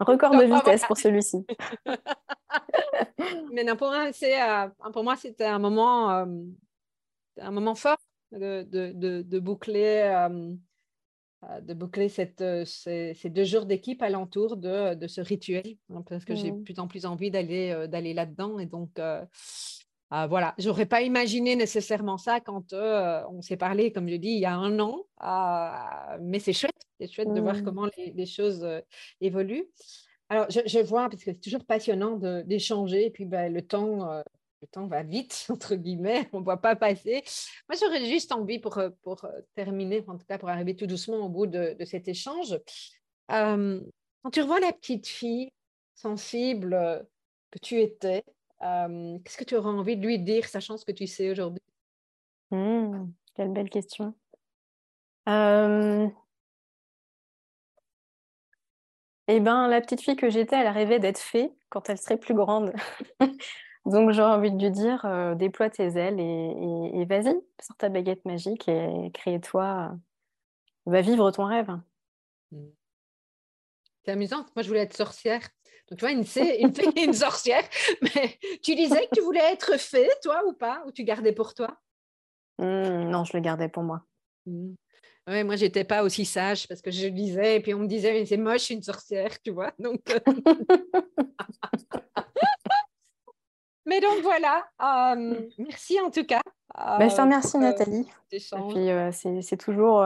Record 0.00 0.36
de 0.36 0.44
vitesse 0.44 0.84
pour 0.86 0.96
celui-ci. 0.96 1.44
mais 3.52 3.64
non, 3.64 3.76
pour, 3.76 3.88
moi, 3.88 4.12
c'est, 4.12 4.40
euh, 4.40 4.68
pour 4.92 5.04
moi, 5.04 5.16
c'était 5.16 5.44
un 5.44 5.58
moment, 5.58 6.10
euh, 6.12 6.26
un 7.40 7.50
moment 7.50 7.74
fort 7.74 7.98
de, 8.38 8.62
de, 8.92 9.22
de, 9.22 9.38
boucler, 9.38 10.02
euh, 10.04 11.60
de 11.60 11.74
boucler 11.74 12.08
cette, 12.08 12.44
ces, 12.66 13.14
ces, 13.14 13.30
deux 13.30 13.44
jours 13.44 13.66
d'équipe 13.66 14.02
alentour 14.02 14.56
de, 14.56 14.94
de 14.94 15.06
ce 15.06 15.20
rituel, 15.20 15.76
hein, 15.90 16.02
parce 16.08 16.24
que 16.24 16.34
j'ai 16.34 16.50
de 16.50 16.56
mmh. 16.56 16.64
plus 16.64 16.78
en 16.78 16.88
plus 16.88 17.06
envie 17.06 17.30
d'aller, 17.30 17.86
d'aller 17.88 18.14
là-dedans. 18.14 18.58
Et 18.58 18.66
donc, 18.66 18.98
euh, 20.14 20.26
voilà, 20.26 20.54
j'aurais 20.58 20.86
pas 20.86 21.02
imaginé 21.02 21.56
nécessairement 21.56 22.18
ça 22.18 22.38
quand 22.38 22.72
euh, 22.72 23.22
on 23.30 23.42
s'est 23.42 23.56
parlé, 23.56 23.90
comme 23.90 24.08
je 24.08 24.14
dis, 24.14 24.28
il 24.28 24.38
y 24.38 24.44
a 24.44 24.54
un 24.54 24.78
an. 24.78 25.06
Euh, 25.22 26.18
mais 26.22 26.38
c'est 26.38 26.52
chouette, 26.52 26.70
c'est 27.00 27.10
chouette 27.10 27.32
de 27.32 27.40
voir 27.40 27.56
mmh. 27.56 27.64
comment 27.64 27.88
les, 27.96 28.26
choses 28.26 28.66
évoluent. 29.20 29.66
Alors, 30.28 30.46
je, 30.50 30.78
vois, 30.82 31.08
parce 31.08 31.24
que 31.24 31.32
c'est 31.32 31.40
toujours 31.40 31.64
passionnant 31.64 32.16
d'échanger, 32.44 33.06
et 33.06 33.10
puis 33.10 33.24
ben, 33.24 33.52
le 33.52 33.62
temps, 33.62 34.22
le 34.64 34.68
temps 34.68 34.86
va 34.86 35.02
vite, 35.02 35.46
entre 35.50 35.74
guillemets, 35.74 36.28
on 36.32 36.40
ne 36.40 36.44
voit 36.44 36.60
pas 36.60 36.76
passer. 36.76 37.22
Moi, 37.68 37.78
j'aurais 37.80 38.06
juste 38.06 38.32
envie, 38.32 38.58
pour, 38.58 38.80
pour 39.02 39.26
terminer, 39.54 40.02
en 40.06 40.16
tout 40.16 40.26
cas 40.26 40.38
pour 40.38 40.48
arriver 40.48 40.74
tout 40.74 40.86
doucement 40.86 41.18
au 41.18 41.28
bout 41.28 41.46
de, 41.46 41.76
cet 41.84 42.08
échange, 42.08 42.58
quand 43.28 44.30
tu 44.32 44.40
revois 44.40 44.60
la 44.60 44.72
petite 44.72 45.06
fille 45.06 45.50
sensible 45.94 47.06
que 47.50 47.58
tu 47.58 47.80
étais, 47.80 48.24
Qu'est-ce 48.60 49.36
que 49.36 49.44
tu 49.44 49.56
auras 49.56 49.70
envie 49.70 49.96
de 49.98 50.06
lui 50.06 50.18
dire, 50.18 50.46
sachant 50.46 50.78
ce 50.78 50.86
que 50.86 50.92
tu 50.92 51.06
sais 51.06 51.30
aujourd'hui? 51.30 51.60
Mmh, 52.50 53.10
Quelle 53.34 53.52
belle 53.52 53.68
question. 53.68 54.14
Eh 59.26 59.40
bien, 59.40 59.68
la 59.68 59.80
petite 59.82 60.00
fille 60.00 60.16
que 60.16 60.30
j'étais, 60.30 60.56
elle 60.56 60.68
rêvait 60.68 60.98
d'être 60.98 61.18
fée 61.18 61.52
quand 61.68 61.88
elle 61.90 61.98
serait 61.98 62.16
plus 62.16 62.34
grande. 62.34 62.72
Donc, 63.86 64.12
j'aurais 64.12 64.32
envie 64.32 64.50
de 64.50 64.62
lui 64.62 64.70
dire 64.70 65.06
déploie 65.36 65.70
tes 65.70 65.98
ailes 65.98 66.18
et, 66.18 67.04
vas-y, 67.04 67.34
sors 67.60 67.76
ta 67.76 67.88
baguette 67.88 68.24
magique 68.24 68.68
et 68.68 69.10
crée-toi, 69.12 69.96
va 70.86 71.00
vivre 71.00 71.30
ton 71.30 71.44
rêve. 71.44 71.70
Mmh. 72.50 72.66
C'est 74.04 74.12
amusant. 74.12 74.44
Moi, 74.54 74.62
je 74.62 74.68
voulais 74.68 74.82
être 74.82 74.96
sorcière. 74.96 75.40
Donc, 75.88 75.98
tu 75.98 76.04
vois, 76.04 76.12
une 76.12 76.24
fée, 76.34 76.62
une, 76.62 76.72
une 76.96 77.12
sorcière. 77.12 77.64
Mais 78.02 78.38
tu 78.62 78.74
disais 78.74 79.06
que 79.06 79.16
tu 79.16 79.22
voulais 79.22 79.52
être 79.52 79.78
fée, 79.78 80.08
toi, 80.22 80.42
ou 80.46 80.52
pas? 80.52 80.82
Ou 80.86 80.92
tu 80.92 81.04
gardais 81.04 81.32
pour 81.32 81.54
toi? 81.54 81.78
Mmh, 82.58 83.10
Non, 83.10 83.24
je 83.24 83.36
le 83.36 83.42
gardais 83.42 83.68
pour 83.68 83.82
moi. 83.82 84.02
Mmh. 84.46 84.74
Oui, 85.26 85.42
moi, 85.42 85.56
j'étais 85.56 85.84
pas 85.84 86.02
aussi 86.02 86.26
sage 86.26 86.68
parce 86.68 86.82
que 86.82 86.90
je 86.90 87.06
disais, 87.06 87.56
et 87.56 87.60
puis 87.60 87.72
on 87.72 87.78
me 87.78 87.86
disait, 87.86 88.12
mais 88.12 88.26
c'est 88.26 88.36
moche, 88.36 88.68
une 88.68 88.82
sorcière, 88.82 89.40
tu 89.40 89.52
vois. 89.52 89.72
Donc, 89.78 90.02
euh, 90.10 90.20
mais 93.86 94.00
donc 94.00 94.20
voilà, 94.22 94.64
merci 95.58 96.00
en 96.00 96.10
tout 96.10 96.24
cas 96.24 96.40
Bah, 96.74 97.08
je 97.08 97.14
te 97.14 97.20
remercie, 97.20 97.58
Nathalie. 97.58 98.08
Et 98.32 98.38
puis, 98.38 98.88
c'est 99.42 99.56
toujours 99.56 100.02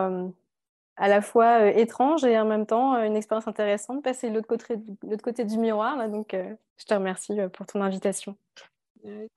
à 0.96 1.08
la 1.08 1.20
fois 1.22 1.68
étrange 1.68 2.24
et 2.24 2.38
en 2.38 2.44
même 2.44 2.66
temps 2.66 2.94
une 3.02 3.16
expérience 3.16 3.46
intéressante, 3.46 4.02
passer 4.02 4.30
de 4.30 4.34
l'autre 4.34 4.48
côté, 4.48 4.76
côté, 5.22 5.44
du 5.44 5.58
miroir. 5.58 5.96
Là, 5.96 6.08
donc, 6.08 6.34
je 6.34 6.84
te 6.84 6.94
remercie 6.94 7.36
pour 7.52 7.66
ton 7.66 7.80
invitation. 7.80 8.36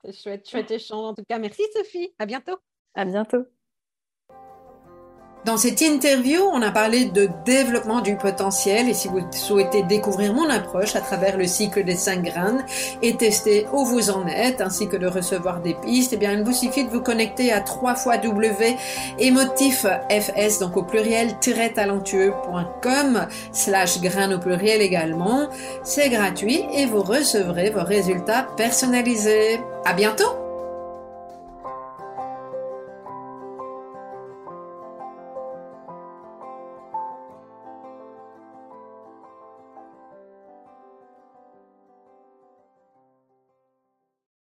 C'est 0.04 0.12
chouette, 0.12 0.48
chouette 0.48 0.70
échange 0.70 1.06
en 1.06 1.14
tout 1.14 1.24
cas. 1.28 1.38
Merci 1.38 1.62
Sophie, 1.72 2.12
à 2.18 2.26
bientôt. 2.26 2.56
À 2.94 3.04
bientôt. 3.04 3.46
Dans 5.44 5.56
cette 5.56 5.80
interview, 5.80 6.40
on 6.52 6.62
a 6.62 6.70
parlé 6.70 7.06
de 7.06 7.28
développement 7.44 8.00
du 8.00 8.14
potentiel 8.14 8.88
et 8.88 8.94
si 8.94 9.08
vous 9.08 9.20
souhaitez 9.32 9.82
découvrir 9.82 10.32
mon 10.32 10.48
approche 10.48 10.94
à 10.94 11.00
travers 11.00 11.36
le 11.36 11.46
cycle 11.46 11.82
des 11.82 11.96
cinq 11.96 12.22
graines 12.22 12.64
et 13.02 13.16
tester 13.16 13.66
où 13.72 13.84
vous 13.84 14.10
en 14.10 14.28
êtes 14.28 14.60
ainsi 14.60 14.88
que 14.88 14.96
de 14.96 15.08
recevoir 15.08 15.60
des 15.60 15.74
pistes, 15.74 16.12
eh 16.12 16.16
bien, 16.16 16.30
il 16.30 16.44
vous 16.44 16.52
suffit 16.52 16.84
de 16.84 16.90
vous 16.90 17.00
connecter 17.00 17.50
à 17.50 17.60
3 17.60 17.96
fois 17.96 18.18
W 18.18 18.76
fs 19.18 20.58
donc 20.60 20.76
au 20.76 20.84
pluriel 20.84 21.36
talentueux.com 21.74 23.26
slash 23.50 24.00
graines 24.00 24.34
au 24.34 24.38
pluriel 24.38 24.80
également. 24.80 25.48
C'est 25.82 26.08
gratuit 26.08 26.64
et 26.72 26.86
vous 26.86 27.02
recevrez 27.02 27.70
vos 27.70 27.82
résultats 27.82 28.46
personnalisés. 28.56 29.60
À 29.84 29.92
bientôt! 29.92 30.41